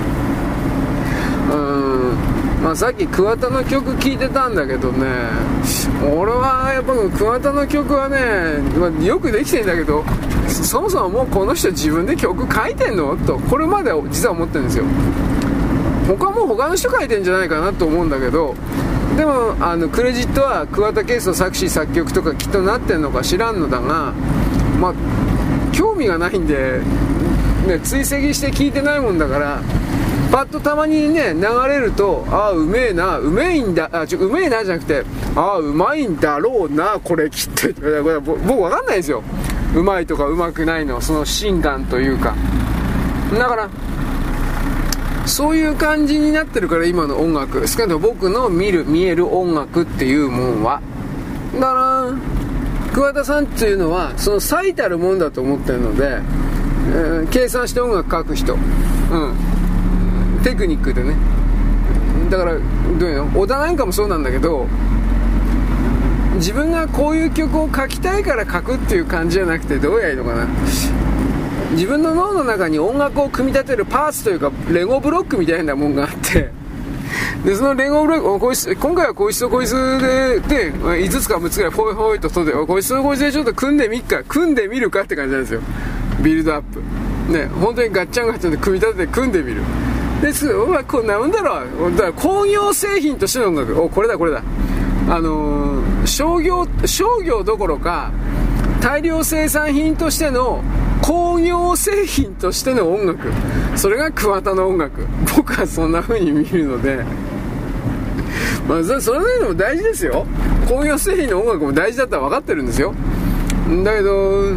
[2.67, 5.07] まあ、さっき桑田の曲聴いてたんだけどね。
[6.13, 10.03] 俺はやっぱ桑田の曲はね、まあ、よくできてんだけど
[10.49, 13.15] そもそももうこの人自分で曲書いてんの？
[13.25, 14.83] とこれまで実は思ってるんですよ。
[16.09, 18.53] 他も他の人書いてんじゃないかなと思うんだけど
[19.15, 24.11] でもあのクレジットは桑田佳祐作詞作曲とかきっとなってんのか知らんのだが
[24.81, 24.93] まあ
[25.71, 26.81] 興味がないんで、
[27.65, 29.61] ね、追跡して聞いてないもんだから
[30.31, 35.03] パッとたまにね流れるとああうめえなうめえんだあちょうめえなじゃなくて
[35.35, 37.73] ああうまいんだろうなこれきって。
[37.73, 39.23] と僕分かんないですよ。
[39.75, 42.35] うまいとかうまくないのその心眼というか。
[43.37, 43.69] だから
[45.25, 47.67] そういう感じになってるから今の音楽。
[47.67, 50.81] 少なくとも僕の見る見える音楽っていうもんは。
[51.53, 56.19] だから桑田さんっていうのはその最たるもんだと思ってるので、
[56.89, 58.53] えー、計算して音楽書く人。
[58.53, 59.46] うん。
[60.43, 61.15] テクニックでね。
[62.29, 62.63] だからどう
[63.09, 63.39] いうの？
[63.39, 64.67] 小田なんかもそうなんだけど
[66.35, 70.47] 自分がこういう曲を書きたいから書くっていう感じじゃなくてどうやいいのかな。
[71.71, 76.51] 自分の脳の中に音楽を組み立てるパーツというかレゴブロックみたいなもんがあって。
[77.45, 85.61] でそのレゴブロックこいつ今回はこいつとこいつでで5つか6つぐらいほいほいと取ってこいつとこいつでちょっと組んでみっか組んでみるかって感じなんですよ。
[86.21, 86.81] ビルドアップ。
[87.31, 89.61] ね本当にガッチャンガッチャンで組み立てて組んでみる。
[90.21, 90.51] です。
[90.53, 91.91] お前こんなんだろ。
[91.91, 93.81] だから工業製品としての音楽。
[93.81, 94.41] おこれだこれだ。
[95.09, 98.11] あのー、商業商業どころか
[98.81, 100.63] 大量生産品としての
[101.01, 103.31] 工業製品としての音楽。
[103.75, 105.05] それが桑田の音楽。
[105.35, 107.05] 僕はそんな風に見るので。
[108.67, 110.25] まあそれでも大事ですよ。
[110.67, 112.93] 工業製品の音楽も大事だったら分かってるんですよ。
[113.83, 114.53] だけど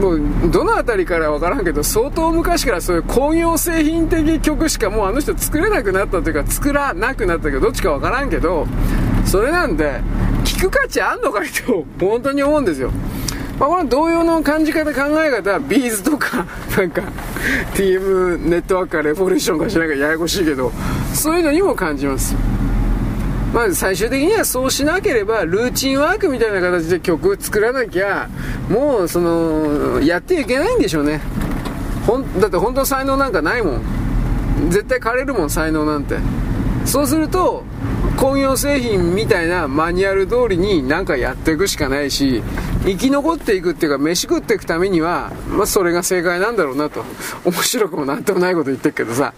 [0.00, 8.66] もうどの辺りから分からんけど相当昔からそういう工業製品的曲しかもうあの人作れなくなったというか作らなくなったけどどっちか分からんけど
[9.26, 10.00] それなんで
[10.44, 12.90] 聞く価値あんのかいと本当に思うんですよ。
[13.58, 16.46] まあ、これ同様の感じ方考え方はビーズとか
[16.78, 17.02] なんか
[17.74, 20.72] TM ネットワークかレボリューションかしらんかややこしいけど
[21.12, 22.34] そういうのにも感じます。
[23.52, 28.28] まあ、最終的にはそうしなければルーチンワークみたいな形で曲作らなきゃ
[28.68, 31.20] もうそのやっていけないんでしょうね。
[32.06, 33.82] ほんだって本当才能なんかないもん。
[34.70, 36.18] 絶対枯れるもん才能なんて。
[36.84, 37.64] そうすると
[38.16, 42.42] 工業製品みたいなマニュアル通りになんかやっていくしかないし
[42.84, 47.04] 生き残っていくっていうか飯食っていくためには、まあ、それが正解なんだろうなと。
[47.44, 49.34] 面白くもなんともないこと言ってるけどさ。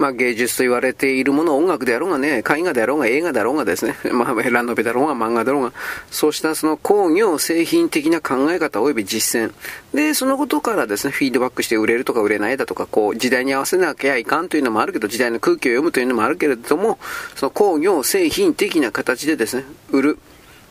[0.00, 5.74] まあ、芸術と言われているもの、音楽であろうがね、絵画であろうが映画であろうがですね、 まあ、ラノベだろうが漫画だろうが、
[6.10, 9.52] そうしたその工業製品的な考え方及び実践。
[9.92, 16.98] で、そのことからですね、フィードバックして売れるとか売れないだとか、こう、時代に合わせなきゃいかんというのもあるけど、時代の空気を読むというのもあるけれども、
[17.36, 20.18] その工業製品的な形でですね、売る。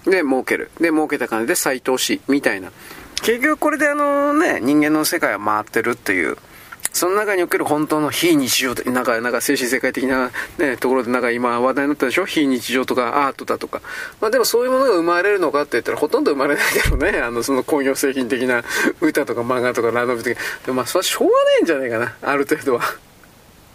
[0.05, 0.71] で、儲ける。
[0.79, 2.19] で、儲けた金で再投資。
[2.27, 2.71] みたいな。
[3.21, 6.37] 結局これであのね、人間の世界は回ってるっていう。
[6.91, 12.25] その中における本当の非日常的、なんか、なんか精神世界的な、ね、ところでなんか今話題になったでしょ？
[12.25, 13.81] 非日常とかアートだとか。
[14.19, 17.19] まあでもそういうものが生まれるのかって言ったらほとんど生まれないけどね。
[17.21, 18.63] あの、その工業製品的な
[19.01, 20.43] 歌とか漫画とかラノベ的な。
[20.65, 22.15] でもまあそれはしょうがないんじゃないかな。
[22.21, 22.81] ある程度は。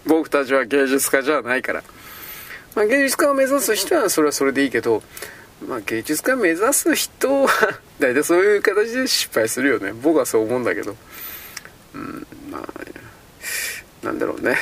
[0.07, 1.82] 僕たちは芸術家じゃないから。
[2.74, 5.03] まあ芸術家を目指す人はそれはそれでいいけど、
[5.66, 7.49] まあ芸術家目指す人は
[8.01, 10.97] 大体そういう形で失敗するよね僕はそう思うんだけど
[11.95, 12.62] うんまあ
[14.05, 14.57] なんだろうね。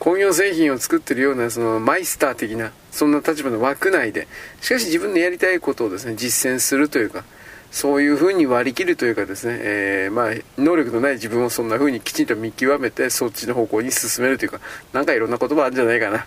[0.00, 4.28] 工業製品を作ってるようなそのマイスター的なそんな立場の枠内で
[4.62, 7.24] しかし自分のやりたいことをですね実践するというか
[7.70, 14.60] そういうふうに割り切るというかですね、えー、まあ能力のない自分をそんなふうにきちんと見極めてそっちの方向に進めるというか
[14.94, 16.26] なんかいろんな言葉あるんじゃないかな。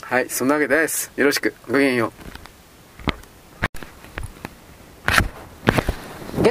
[0.00, 1.10] はいそんなわけです。
[1.16, 1.54] よろしく。
[1.66, 2.37] ごきげんよう。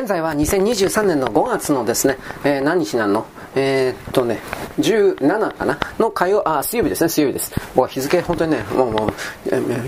[0.07, 3.25] 現在は2023年の5月のですね、えー、何日なの？
[3.55, 4.39] えー、っとね、
[4.79, 5.77] 17かな？
[5.99, 7.51] の火曜、あ、水曜日ですね、水曜日です。
[7.75, 9.11] 僕は日付本当にね、もうもう、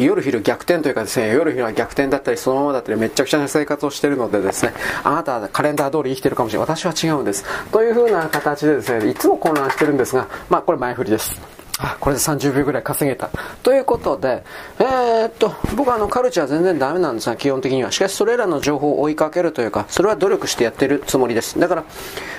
[0.04, 4.74] 夜昼逆転というかですね、夜昼は逆転だったり、そのままだったり、めちゃくちゃな生活をしているのでですね、
[5.06, 6.68] あなたはカレンダー通り生きてるかもしれない。
[6.68, 7.46] 私は違うんです。
[7.72, 11.40] というふうな形でですね、いつも混乱してるんですが、まあこれ前振りです。
[11.82, 13.30] あ、これで30秒ぐらい稼げた。
[13.64, 14.44] ということで、
[14.80, 17.92] えー、っと、僕はあのカルチャー全然ダメなんですが、基本的には。
[17.94, 21.58] しかしそれらの情報を追いかけるというか、それは努力してやってるつもりです。
[21.58, 21.84] だから、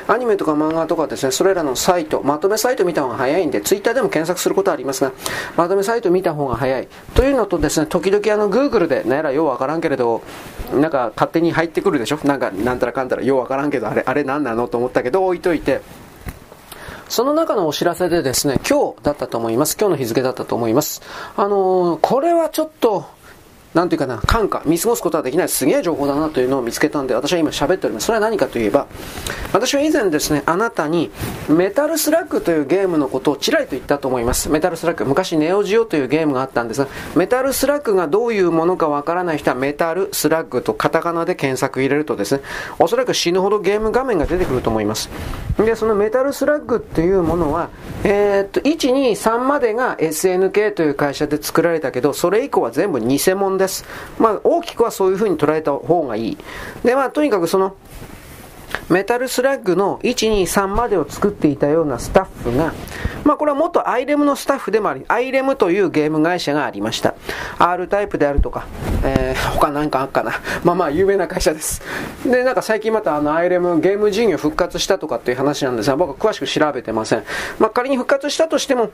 [0.09, 5.13] アニメとか漫画とかですね、それらのサイト、まとめサイト見た方が早いんで、ツイッターでも検索することはありますが、
[5.57, 6.89] まとめサイト見た方が早い。
[7.15, 10.23] というのとですね、時々あの、Google で、なんやらようわからんけれど、
[10.75, 12.19] なんか勝手に入ってくるでしょ？
[12.25, 14.69] なんか、なんたらかんたらようわからんけど、あれ、あれ何なの？
[14.69, 15.81] と思ったけど、置いといて、
[17.11, 19.77] その中のお知らせでですね、今日だったと思います。
[19.77, 21.03] 今日の日付だったと思います。
[21.37, 23.05] あのー、これはちょっと、
[23.75, 28.07] なんていうかな、感化、見過ごすことはできないすげえ情報だなというのを見つけたんで、私は今喋っております。
[28.07, 28.89] それは何かといえば、
[29.53, 31.11] 私は以前ですね、あなたに、
[31.49, 34.49] メタルスラッグというゲームのことをちらりと言ったと思います。
[34.49, 35.05] メタルスラッグ。
[35.05, 42.43] 昔ネオジオというゲームがあったんですが、メタルスラッグがどういうものかわからない人は、メタルスラッグとカタカナで検索入れるとですね、
[42.81, 45.09] おそらく死ぬほどゲーム画面が出てくると思います。
[45.59, 47.69] で、そのメタルスラッグっていうものは、
[48.03, 53.85] えー、っと、1、2、3までが SNK という会社で作られたけど、それ以降は全部偽物です。
[54.19, 56.39] まあ、大きくはそういうふうに捉えた方がいい。
[56.83, 57.77] で、まあ、とにかくその、
[58.91, 62.75] メタルスラッグの1、2、3までを作っていたようなスタッフが、
[63.25, 67.15] まあこれは元アイレムのスタッフでもあり、アイレムというゲーム会社がありました。
[67.61, 68.67] R タイプであるとか、
[69.05, 70.33] えー、他なんかあっかな。
[70.65, 71.83] まあまあ有名な会社です。
[72.27, 77.23] で、なんか最近またあのアイレムゲーム事業復活したとかっていう話なんですが、僕は詳しく調べてません。
[77.61, 78.91] まあ仮に復活したとしても、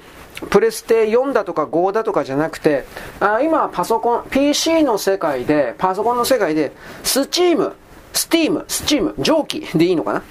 [0.50, 2.84] プレステ4だとか5だとかじゃなくて、
[3.18, 6.72] あ今パソコン、PC の世界で、パソコンの世界で、
[7.02, 7.72] スチーム、
[8.16, 10.22] スティーム、スチーム、蒸気でいいのかな？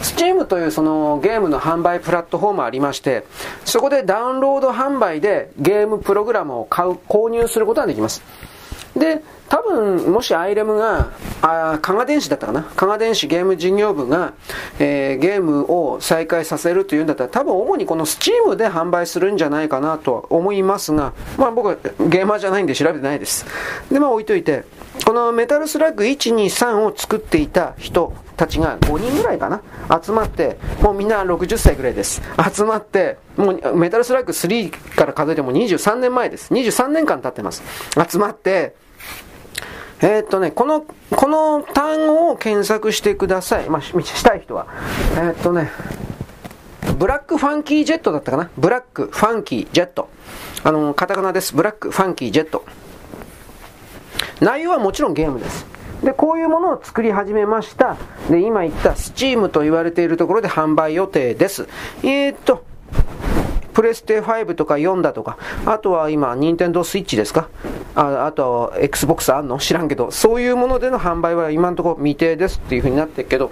[0.00, 3.24] スチームというそのゲームの販売プラットフォームありまして、
[3.64, 8.22] そこでダウンロード販売でゲームプログラムを買う、購入することができます。
[8.96, 11.10] で、多分、もしアイレムが、
[11.42, 12.62] あ加賀電子だったかな？
[12.62, 14.34] 加賀電子ゲーム事業部が、
[14.78, 21.76] えー、ゲームを再開させるというんだったら、多分主にこの Steam で販売するんじゃないかなとは思いますが、まあ僕は
[22.08, 23.46] ゲーマーじゃないんで調べてないです。
[23.90, 24.64] で、まあ置いといて、
[25.04, 29.62] このメタルスラッグ1、2、3を作っていた人たちが5人ぐらいかな
[30.02, 32.22] 集まって、もうみんな60歳ぐらいです。
[32.52, 36.52] 集まって、もうメタルスラッグ3から数えても23年前です。
[36.52, 37.62] 23年間経ってます。
[38.08, 38.74] 集まって、
[40.00, 43.70] えー、っとね、この、この単語を検索してください。
[43.70, 44.66] まあ、したい人は。
[45.14, 45.70] えー、っとね、
[46.98, 50.08] ブラックファンキージェットだったかなブラックファンキージェット。
[50.62, 51.54] あの、カタカナです。
[51.54, 52.64] ブラックファンキージェット。
[54.40, 55.73] 内容はもちろんゲームです。
[56.04, 57.96] で、こういうものを作り始めました。
[58.30, 61.66] で、今言った Steam と言われているところで販売予定です。
[62.02, 62.64] えー、っと、
[63.72, 65.36] プレステ5とか4だとか、
[65.66, 67.48] あとは今、ニンテンドースイッチですか？
[67.96, 69.58] ああと、Xbox あんの？
[69.58, 73.50] 知らんけど、そういうものでの販売は今のところ未定ですっていう風になってるけど、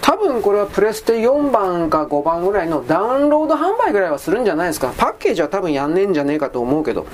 [0.00, 4.94] 多分これはプレステ4番か5番ぐらいのダウンロード販売ぐらいはするんじゃないですか？
[4.96, 7.06] パッケージは多分やんねえんじゃねえかと思うけど、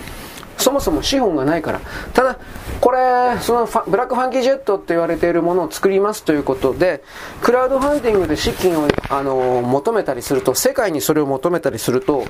[0.57, 1.81] そもそも資本がないから。
[2.13, 2.39] ただ、
[2.85, 7.03] これ、そのブラックファンキージェットって言われているものを作りますということで、
[7.41, 12.27] クラウドファンディングで資金を、あの求めたりすると、世界にそれを求めたりすると、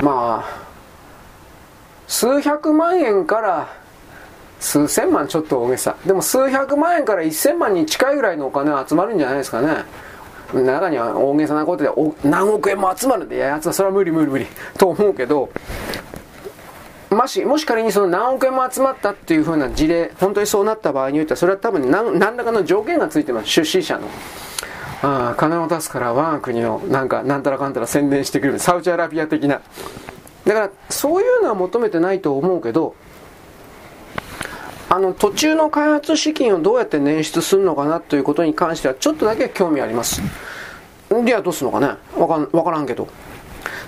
[0.00, 0.62] まあ、
[2.08, 3.68] 数百万円から
[4.60, 5.94] 数千万ちょっと大げさ。
[6.06, 9.84] でも数百万円から一千万に近いぐらいのお金は集まるんじゃないですかね。
[10.54, 11.90] 中には大げさなことで
[12.26, 14.46] 何億円も集まるんで、いや、やつはそれは無理無理無理
[14.78, 15.50] と思うけど、
[17.14, 24.08] もし、もし仮にその何億円も集まったっていう風な事例、本当にそうなった場合においては、それは多分何何らかの条件がついてます、出資者の。
[25.02, 28.58] ああ、金を出すから我が国をなんか、なんたらかんたら宣伝してくる。
[28.58, 29.60] サウジアラビア的な。
[30.46, 32.94] だから、そういうのは求めてないと思うけど、
[34.88, 40.22] あの、途中の開発資金をどうやって捻出するのかなということに関しては、ちょっとだけ興味あります。
[41.24, 43.08] ではどうするのかねわかわからんけど。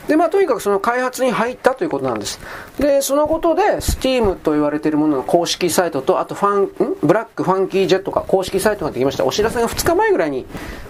[0.09, 2.41] で、まあ、とにかくその開発に入ったということなんです。
[2.79, 6.97] で、そのことで、Steam と言われているものの公式サイトと、あとファン、ん？
[7.03, 9.25] ブラックファンキージェットか公式サイトができました。
[9.25, 10.47] お知らせが2日前ぐらいに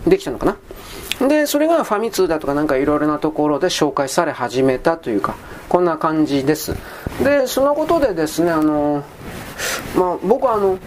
[0.07, 1.29] できたのかな。
[1.29, 5.37] で、それがファミ通だとかなんかいろいろなところで紹介され始めたというか、
[5.69, 6.75] こんな感じです。
[7.23, 9.05] で、そのことでですね、あの、
[9.97, 10.79] まあ、僕はあの、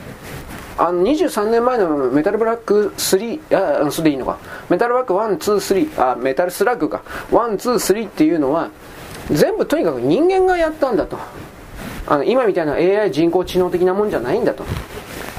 [0.77, 4.37] あの23年前のメタルブラック3、あ、それでいいのか。
[4.69, 7.01] メタルブラック1、2、3、あ、メタルスラッグか。
[7.31, 8.69] 1、2、3っていうのは、
[9.31, 11.17] 全部とにかく人間がやったんだと。
[12.05, 14.63] あの今みたいな AI 人工知能的なもんじゃないんだと。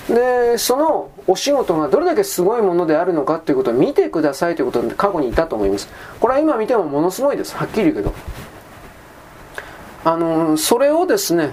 [0.09, 5.89] で、そのお仕事がどれだけすごいものであるのかということを見てくださいということで過去にいたと思います。
[6.21, 7.57] これは今見てもものすごいです。
[7.57, 8.13] はっきり言うけど。
[10.05, 11.53] あの、それをですね、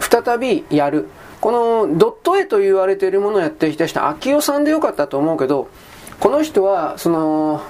[0.00, 1.08] 再びやる。
[1.40, 5.68] このドット絵と言われているものをやってきた人は秋代さんでよかったと思うけど
[6.20, 7.62] この人はその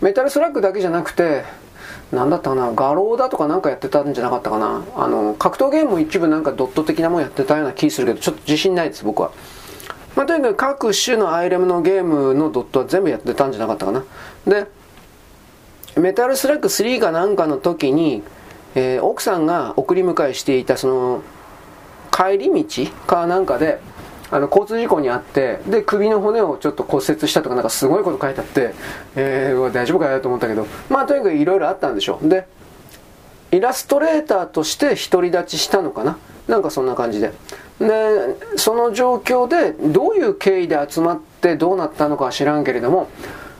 [0.00, 1.44] メタルスラッグだけじゃなくて
[2.10, 4.84] 何だったかな画廊だとかなんかやってたんじゃなかったかな。
[4.96, 9.32] あの格闘ゲームも一部なんかドット的なもんやってたような気するけどちょっと自信ないです僕は。
[10.14, 14.04] まあ、とにかく各種のアイレムのゲームのドットは全部やってたんじゃなかったかな。
[14.46, 14.66] で
[15.96, 18.22] メタルスラッグ3かなんかの時に、
[18.74, 21.22] えー、奥さんが送り迎えしていたその
[22.12, 23.80] 帰り道かなんかで
[24.30, 28.74] あの交通事故に遭ってで首の骨をちょっと骨折したとかなんかすごいこと書いてあって、
[29.14, 32.28] えー、大丈夫かよと思ったけどまあとにかくいろいろあったんでしょう。
[32.28, 32.46] で
[33.50, 36.16] イラストレーターとして独り立ちしたのかな。
[36.48, 37.32] なんかそんな感じで。
[37.78, 37.86] で
[38.56, 43.08] その状況でどういう経緯で集まってどうなったのかは知らんけれども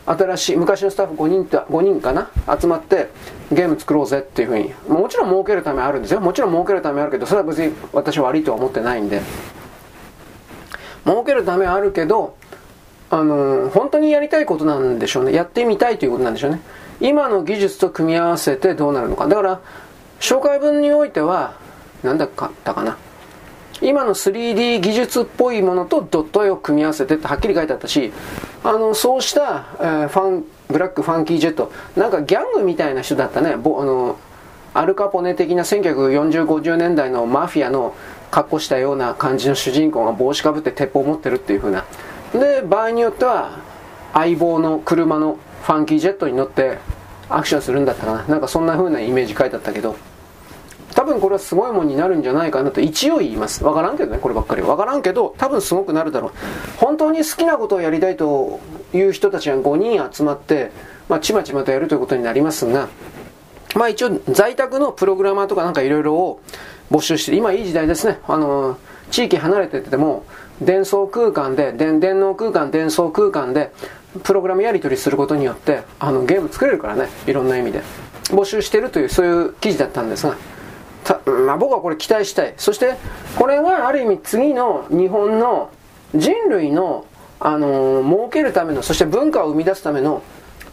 [0.04, 2.30] 新しい昔のスタッフ5人 ,5 人かな？
[2.60, 3.08] 集まって
[3.52, 4.74] ゲーム作ろうぜっていうふうに。
[4.88, 6.20] もちろん儲けるためあるんですよ。
[6.20, 9.22] もちろん儲けるためあるけどそれは別に私は悪いとは思ってないんで。
[11.04, 12.36] 儲けるためあるけど
[13.10, 15.32] あの本当にやりたいことなんでしょうね。
[15.32, 16.60] やってみたいということなんでしょうね。
[17.00, 19.28] 今の技術と組み合わせてどうなるのか。
[19.28, 19.60] だから
[20.18, 21.54] 紹介文においては
[22.02, 22.96] 何だったかな？
[23.82, 28.12] 今の 3D 技術っぽいものとドット絵を組み合わせてってはっきり書いてあったし
[28.64, 31.70] あのそうした、えー、ファンブラックファンキージェット。
[31.96, 33.56] なんかギャングみたいな人だったね。
[33.56, 34.18] ぼあの
[34.74, 37.94] アルカポネ的な194050年代のマフィアの
[38.30, 41.84] 格好したような感じの主人公が帽子かぶって鉄砲を持ってるっていう風な。
[42.32, 43.58] で場合によっては
[44.14, 46.78] 相棒の車のファンキージェットに乗って
[47.28, 48.24] アクションするんだったかな。
[48.24, 49.96] なんかそんな風なイメージ書いてあったけど。
[50.94, 53.64] 多分これはすごいもんになるんじゃないかなと一応言います。
[53.64, 54.68] わからんけどね、こればっかりは。
[54.68, 56.32] わからんけど、多分すごくなるだろう。
[56.76, 58.60] 本当に好きなことをやりたいと
[58.92, 60.70] いう人たちが5人集まって、
[61.08, 62.88] まあ、ちまちまとやるということになりますが、
[63.74, 66.40] まあ一応在宅のプログラマーとかなんかいろいろを
[66.90, 68.18] 募集して、今いい時代ですね。
[68.28, 68.76] あの、
[69.10, 70.24] 地域離れてても、
[70.60, 73.72] 伝送空間で、電電脳空間、伝送空間で、
[74.22, 77.08] プログラムやり取りすることによって、あの、ゲーム作れるからね。
[77.26, 77.82] いろんな意味で。
[78.28, 80.36] 募集してるという、そういう記事だったんですが、
[81.58, 82.54] 僕はこれ期待したい。
[82.56, 82.94] そして、
[83.38, 85.70] これがある意味次の日本の
[86.14, 87.06] 人類の、
[87.40, 90.22] あのー、儲けるための、そして文化を生み出すための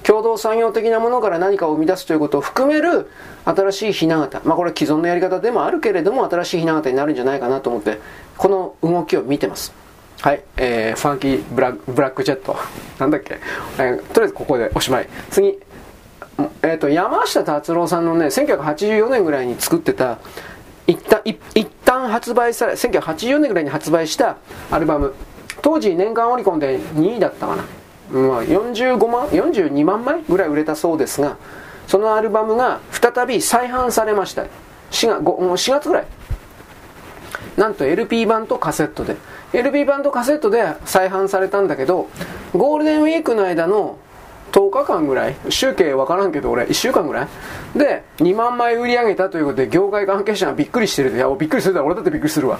[0.04, 3.10] 共同産業的なものから何かを生み出すということを含める
[3.46, 4.44] 新しいひな形。
[4.46, 8.00] まあこれ既存のやり方でもあるけれども、新しいひな形になるんじゃないかなと思って、
[8.38, 9.74] この動きを見てます。
[10.22, 12.58] はい、えー、ファンキーブラブラックジェット。
[13.00, 13.40] なんだっけ、
[13.78, 15.08] えー、とりあえずここでおしまい。
[15.32, 15.58] 次、
[16.62, 20.20] えーと、山下達郎さんのね1984年ぐらいに作ってた
[20.88, 24.38] 一旦一旦発売され1984年ぐらいに発売した
[24.72, 25.14] アルバム。
[25.62, 27.64] 当時年間オリコンで2位だったかな、
[28.12, 31.38] まあ、45万42万枚ぐらい売れたそうですが
[31.86, 34.44] そのアルバムが再び再販されました。
[34.92, 36.06] 4月 ,4 月ぐらい。
[37.58, 39.18] なんと LP 版とカセットで。
[39.54, 42.08] LP 版とカセットで再販されたんだけど
[42.54, 43.98] ゴールデンウィークの間の
[44.52, 45.36] 10日間ぐらい？
[45.50, 47.28] 集計分からんけど俺1週間ぐらい？
[47.78, 52.60] で2万枚売り上げたということで業界関係者がびっくりしてるいやびっくりするだ俺だってびっくりするわ。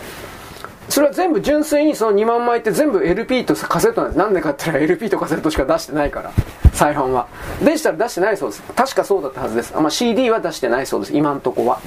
[0.88, 4.18] それは全部純粋にその2万枚って全部 LP とカセットなんです。
[4.18, 6.32] なんでかって言ったら LP とカセットしか出してないから。
[6.74, 7.28] 再販は。
[7.64, 8.64] デジタル出してないそうです。
[8.74, 11.16] 確かそうだったはずです、まあ、CD は出してないそうです。
[11.16, 11.80] 今んとこは。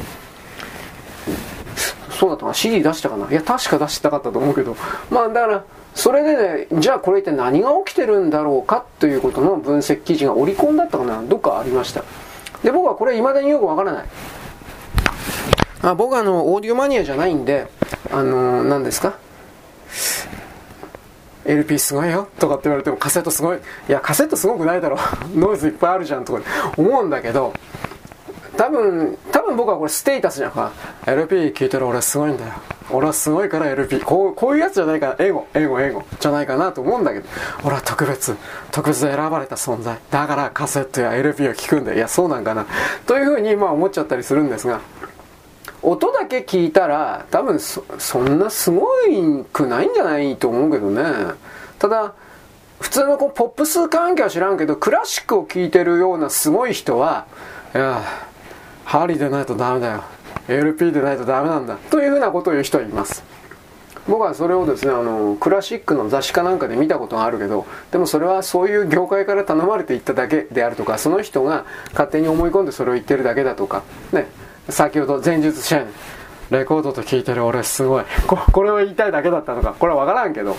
[2.11, 2.55] そうだったかな。
[2.55, 3.29] CD 出したかな。
[3.29, 4.77] いや確か出したかったと思うけど。
[5.11, 5.65] まあだから
[5.95, 12.03] それでね、じゃあこれ一体何が起きてるんだろうかということの分析記事が織り込んだったかな、どっかありました。
[12.63, 14.05] で、僕はこれ未だによくわからない。
[15.83, 17.67] あ僕はあの、オーディオマニアじゃないんで、
[18.11, 19.19] あのー、何ですか
[21.45, 23.59] ？LP すごいよとかって言われてもカセットすごい。
[23.59, 23.61] い
[23.93, 24.97] や、カセットすごくないだろ。
[25.35, 26.41] ノイズいっぱいあるじゃんとか
[26.77, 27.53] 思うんだけど、
[28.57, 30.71] 多分、多分僕はこれステータスじゃんか。
[31.05, 32.53] LP 聴いてる俺すごいんだよ。
[32.93, 37.29] 俺はすごいから LP こうこういうやつじゃないかな英語英語英語じゃないかなと思うんだけど。
[37.65, 38.37] 俺は特別
[38.71, 39.99] 特別で選ばれた存在。
[40.11, 42.67] だからカセットや LP を聴くんだいやそうなんかな。
[43.07, 44.81] というふうにまあ思っちゃったりするんですが。
[45.83, 51.03] 音だけ聞いたら多分そそんなすごいくないんじゃないと思うけどね。
[51.79, 52.13] ただ
[52.81, 57.27] 普通のこうポップス関係は知らんけどクラシックを聴いてるようなすごい人は
[57.75, 58.03] いや
[58.85, 60.05] ハリーでないとダメだよ。
[60.49, 63.23] LP でないとダメなんだというふうなことを言う人はいます。
[64.09, 73.83] 僕はそれをですねあのクラシックの雑誌かなんかで見たことがあるけどでもそれはそういう業界から頼まれていっただけであるとかその人が勝手に思い込んでそれを言ってるだけだとか
[74.13, 74.27] ね。
[74.69, 75.93] 先ほど前述したように
[76.51, 78.05] レコードと聞いてる俺すごい。
[78.27, 80.57] ここれを言いたいだけだったのかこれは分からんけど。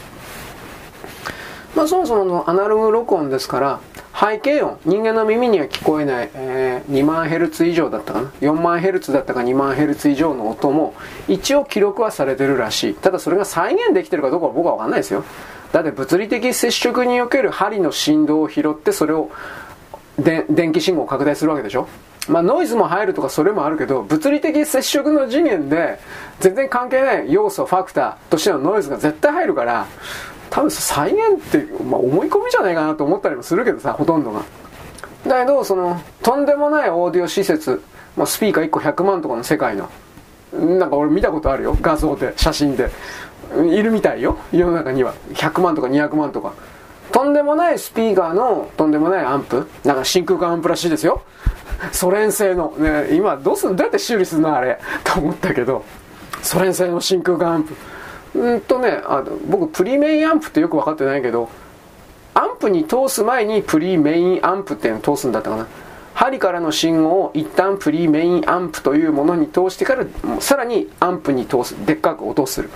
[1.75, 3.79] まあそもそものアナログ録音ですから
[4.13, 4.77] 背景音。
[4.85, 8.31] 人間の耳には聞こえない、えー、2万ヘルツ以上だったかな。
[8.41, 10.93] 4万ヘルツだったか2万ヘルツ以上の音も
[11.27, 12.93] 一応記録はされてるらしい。
[12.93, 15.23] ただそれが再現できてるかどうかは僕は分かんないですよ。
[15.71, 19.31] だって物理的接触における針の振動を拾ってそれを
[20.17, 21.87] 電気信号を拡大するわけでしょ。
[22.29, 25.99] まあノイズも入るとかそれもあるけど物理的接触の次元で
[26.39, 29.87] 全然関係ない要素ファクターとしてのノイズが絶対入るから
[30.53, 34.43] 多分再現って、まあ、思い込みじゃないかなと思ったりもするけどさほとんどが。
[35.25, 37.81] だけどそのとんでもないオーディオ施設、
[38.15, 39.89] まあ、スピーカー1個100万とかの世界の。
[40.53, 41.75] なんか俺見たことあるよ。
[41.81, 42.91] 画像で写真で。
[43.65, 44.37] いるみたいよ。
[44.51, 45.15] 世の中には。
[45.33, 46.53] 100万とか200万とか。
[47.11, 49.67] とんでもないスピーカーのとんでもないアンプ。
[49.83, 51.23] なんか真空管アンプらしいですよ。
[51.91, 54.55] ソ連製の、ね、今どうすんどうやって修理するの？
[54.55, 54.79] あれ。
[55.03, 55.83] と思ったけど。
[56.43, 57.73] ソ連製の真空管アンプ。
[58.35, 61.49] うんとねあの僕プリメインアンプってよく分かってないけど
[62.33, 65.67] アンプに通す前にプリメインアンプっていうのを通すんだったかな。
[66.15, 70.05] 針からの信号を一旦プリメインアンプというものに通してから
[70.39, 72.61] さらにアンプに通すでっかく音をす。
[72.61, 72.69] る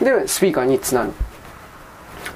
[0.00, 1.12] でスピーカーにつなぐ。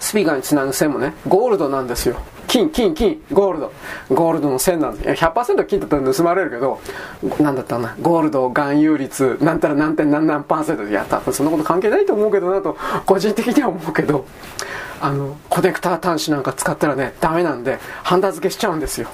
[0.01, 2.17] スピーカーにつなぐ線もねゴールドなんですよ
[2.51, 3.73] 金、金、金、ゴールド。
[4.11, 5.25] ゴールドの線なんです。
[5.25, 6.81] 100%金だったら盗まれるけど、
[7.39, 12.77] なんだったかな、ゴールド、含有率、なんたら何点何何パーセントで、いや、多分そんなこと関係ないと思うけどなと、
[13.07, 14.27] 個人的には思うけど、
[15.01, 19.09] あの、コネクター端子なんか使ったらね、ダメなんで、ハンダ付けしちゃうんですよ。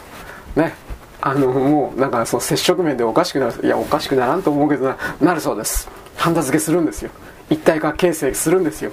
[0.55, 0.75] ね。
[1.21, 3.55] あの、もう、なんかその接触面でおかしくなる。
[3.63, 5.91] いや、おかしくならんと思うけどな、なるそうです。
[6.17, 7.11] ハンダ付けするんですよ。
[7.49, 8.91] 一体化形成するんですよ。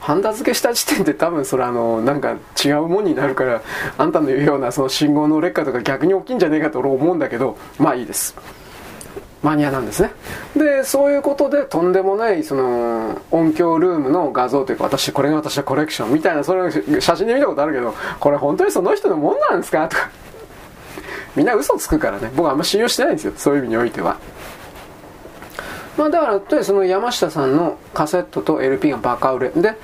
[0.00, 3.62] ハンダ付けした時点で多分それあのなんか違うもんになるから
[3.98, 8.34] あんたの言うようなその信号の劣化とか逆に大きいんじゃねえかと俺思うんだけどまあいいです。
[9.42, 10.10] マニアなんですね。
[10.54, 19.88] でそういうことでとんでもないその音響ルームの画像というか私これが私のコレクションみたいなそれを写真で見たことあるけどこれ本当にその人のもんなんですか？
[19.88, 20.10] とか。
[21.34, 22.30] みんな嘘つくからね。
[22.36, 23.32] 僕あんま信用してないんですよ。
[23.36, 24.18] そういう意味においては。
[26.00, 29.48] まあ、だからとその山下さんのカセットと LP がバカ売れ。
[29.50, 29.74] で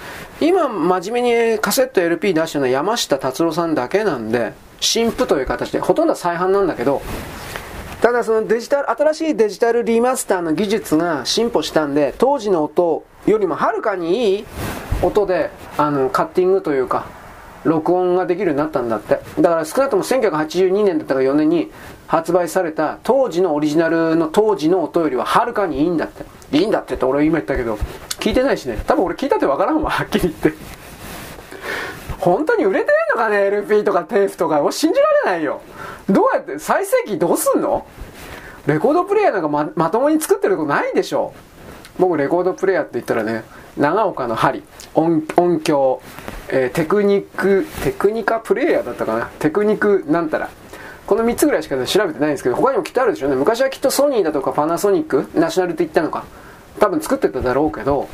[0.41, 7.03] 今真面目にカセット LP 出してるのは山下達郎さんだけなんで新譜という形でほとんどは再販なんだけど
[8.01, 14.45] ただそのデジタル新しいデジタルリマスターの技術が進歩したんで当時の音よりもはるかにいい
[15.03, 17.05] 音であのカッティングというか
[17.65, 19.21] 録音ができるようになったんだって。
[19.39, 21.71] だから少なくとも1982年だったか4年に
[22.07, 26.25] 発売された当時のオリジナルの当時の音よりははるかにいいんだって。
[26.53, 27.75] いいんだってって俺今言ったけど
[28.21, 28.83] 聞いてないしね。
[28.87, 29.91] 多分俺聞いたってわからんわ。
[29.91, 30.53] はっきり言って。
[32.19, 34.61] 本当に売れてるのかね LP とかテープとか。
[34.71, 35.61] 信じられないよ。
[36.09, 37.87] どうやって最盛期どうすんの？
[38.67, 41.33] レコードプレーヤーなんかままともに作ってることないでしょ。
[41.99, 43.45] 僕レコードプレーヤーって言ったらね
[43.77, 44.63] 長岡の針
[44.95, 46.01] 音音響、
[46.49, 49.31] えー、テクニックテクニカプレイヤーだったかな。
[49.39, 50.49] テクニックなんたら。
[51.07, 53.37] この3つぐらいしか、調べてないんですけど他にもきっとあるでしょうね。
[53.37, 56.25] 昔はきっとソニーだとかパナソニックナショナルって言ったのか。
[56.79, 58.09] 多分作ってただろうけど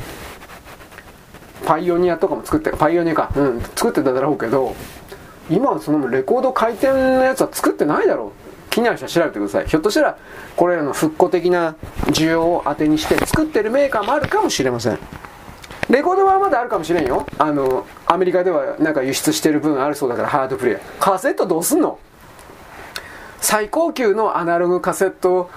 [1.65, 3.31] パイオニアとかも作ってパイオニアか。
[3.35, 4.75] うん作ってただろうけど
[5.49, 8.31] 今はそのレコード回転のやつは作ってないだろう。
[8.69, 9.67] 気になる人は調べてください。
[9.67, 10.17] ひょっとしたら
[10.55, 11.75] これらの復古的な
[12.07, 14.99] 需要を当てにして作ってるメーカーもあるかもしれません。
[15.89, 17.25] レコードはまだあるかもしれんよ。
[17.37, 20.81] あのアメリカではなんか輸出してる分あるそうだからハードプレイヤー。
[20.99, 21.99] カセットどうすんの？
[23.43, 25.51] 最高級のアナログカセット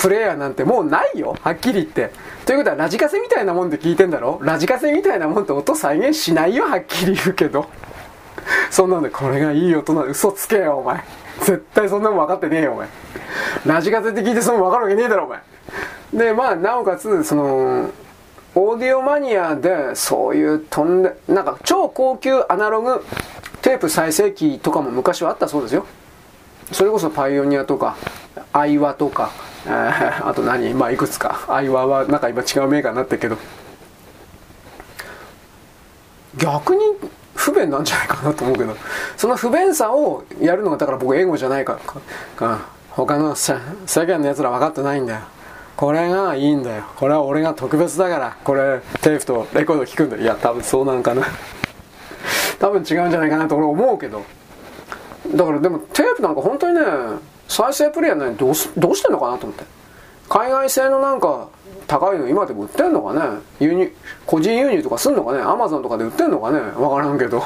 [0.00, 1.36] プレイヤーなんてもうないよ。
[1.40, 2.10] はっきり言って。
[2.44, 4.40] ということはラジカセみたいなもんで聞いてんだろ？
[4.42, 6.64] ラジカセみたいなもんって音再現しないよ？
[6.64, 7.66] はっきり言うけど。
[8.70, 11.04] そんなんでこれがいい音な嘘つけよお前。
[11.38, 12.88] 絶対そんなもん分かってねえよお前。
[13.66, 15.40] ラジカセって聞いてその分かるわけねえだろお前。
[16.12, 17.90] でまあなおかつその
[18.56, 23.04] オーディオマニアでそういうとんでなんか超高級アナログ
[23.62, 25.86] テープ再生機とかも昔はあったそうですよ。
[26.72, 27.96] それこそパイオニアとか
[28.52, 29.30] アイワとか、
[29.66, 30.74] えー、あと何？
[30.74, 33.36] まあいくつかアイワはなんか今違うメーカーになってるけど
[36.36, 36.82] 逆に
[37.34, 38.76] 不便なんじゃないかなと思うけど、
[39.16, 41.78] その不便さをやるのが、だから僕英語じゃないから
[42.36, 43.54] か、他の世
[43.94, 45.20] 間の奴ら分かってないんだよ。
[45.76, 46.84] これがいいんだよ。
[46.96, 50.22] これは俺が特別だから、これテープとレコード聞くんだよ。
[50.22, 51.24] いや、多分そうなんかな。
[52.58, 54.24] 多分違うんじゃないかなと俺思うけど。
[55.34, 56.82] だからでもテープなんか本当にね、
[57.48, 59.64] 再生プレイヤーね、どうどうしてんのかなと思って。
[60.28, 61.48] 海外製のなんか
[61.86, 63.40] 高いの今でも売ってんのかね？
[63.60, 63.92] 輸入、
[64.26, 65.40] 個人輸入とかすんのかね？
[65.40, 66.60] アマゾンとかで売ってんのかね？
[66.76, 67.42] わからんけど。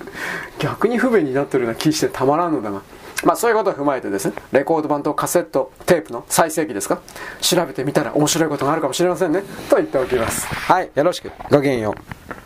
[0.58, 2.82] 逆に不便になってるような気してたまらんのだが。
[3.24, 7.00] まあそういうことを踏まえてですね、レコード版とカセット、テープの再生機ですか？
[7.40, 9.42] 調べてみたら面白いことがあるかもしれませんね。
[9.70, 10.46] と言っておきます。
[10.46, 11.30] はい、よろしく。
[11.50, 12.37] ごきげんよう。